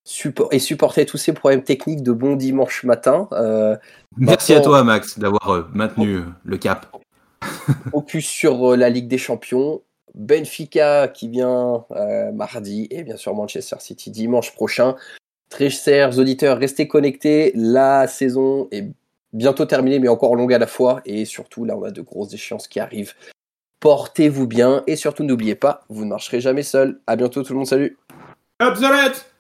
support, 0.06 0.48
et 0.52 0.60
supporté 0.60 1.06
tous 1.06 1.18
ces 1.18 1.34
problèmes 1.34 1.64
techniques 1.64 2.04
de 2.04 2.14
bon 2.14 2.38
dimanche 2.38 2.86
matin. 2.86 3.28
Euh, 3.34 3.76
Merci 4.16 4.54
à 4.54 4.62
toi 4.62 4.84
Max 4.86 5.20
d'avoir 5.20 5.50
euh, 5.50 5.68
maintenu 5.74 6.22
le 6.46 6.58
cap. 6.58 6.96
Focus 7.92 8.26
sur 8.26 8.78
la 8.78 8.90
Ligue 8.90 9.10
des 9.10 9.18
Champions. 9.18 9.82
Benfica 10.14 11.10
qui 11.10 11.28
vient 11.28 11.84
mardi 12.34 12.88
et 12.90 13.04
bien 13.04 13.18
sûr 13.18 13.36
Manchester 13.36 13.76
City 13.80 14.12
dimanche 14.12 14.54
prochain. 14.54 14.96
Très 15.50 15.70
chers 15.70 16.18
auditeurs, 16.18 16.58
restez 16.58 16.88
connectés. 16.88 17.52
La 17.54 18.08
saison 18.08 18.70
est 18.72 18.88
bientôt 19.36 19.66
terminée, 19.66 20.00
mais 20.00 20.08
encore 20.08 20.36
longue 20.36 20.54
à 20.54 20.58
la 20.58 20.68
fois. 20.68 21.02
Et 21.06 21.26
surtout, 21.26 21.66
là, 21.66 21.78
on 21.78 21.84
a 21.84 21.92
de 21.92 22.02
grosses 22.02 22.34
échéances 22.34 22.68
qui 22.68 22.80
arrivent. 22.80 23.14
Portez-vous 23.80 24.48
bien 24.48 24.84
et 24.88 24.96
surtout, 24.96 25.24
n'oubliez 25.24 25.56
pas, 25.56 25.84
vous 25.90 26.06
ne 26.06 26.10
marcherez 26.10 26.42
jamais 26.42 26.64
seul. 26.64 27.00
À 27.06 27.16
bientôt, 27.16 27.44
tout 27.44 27.54
le 27.54 27.58
monde. 27.58 27.68
Salut. 27.68 27.98
Obsolète 28.60 29.35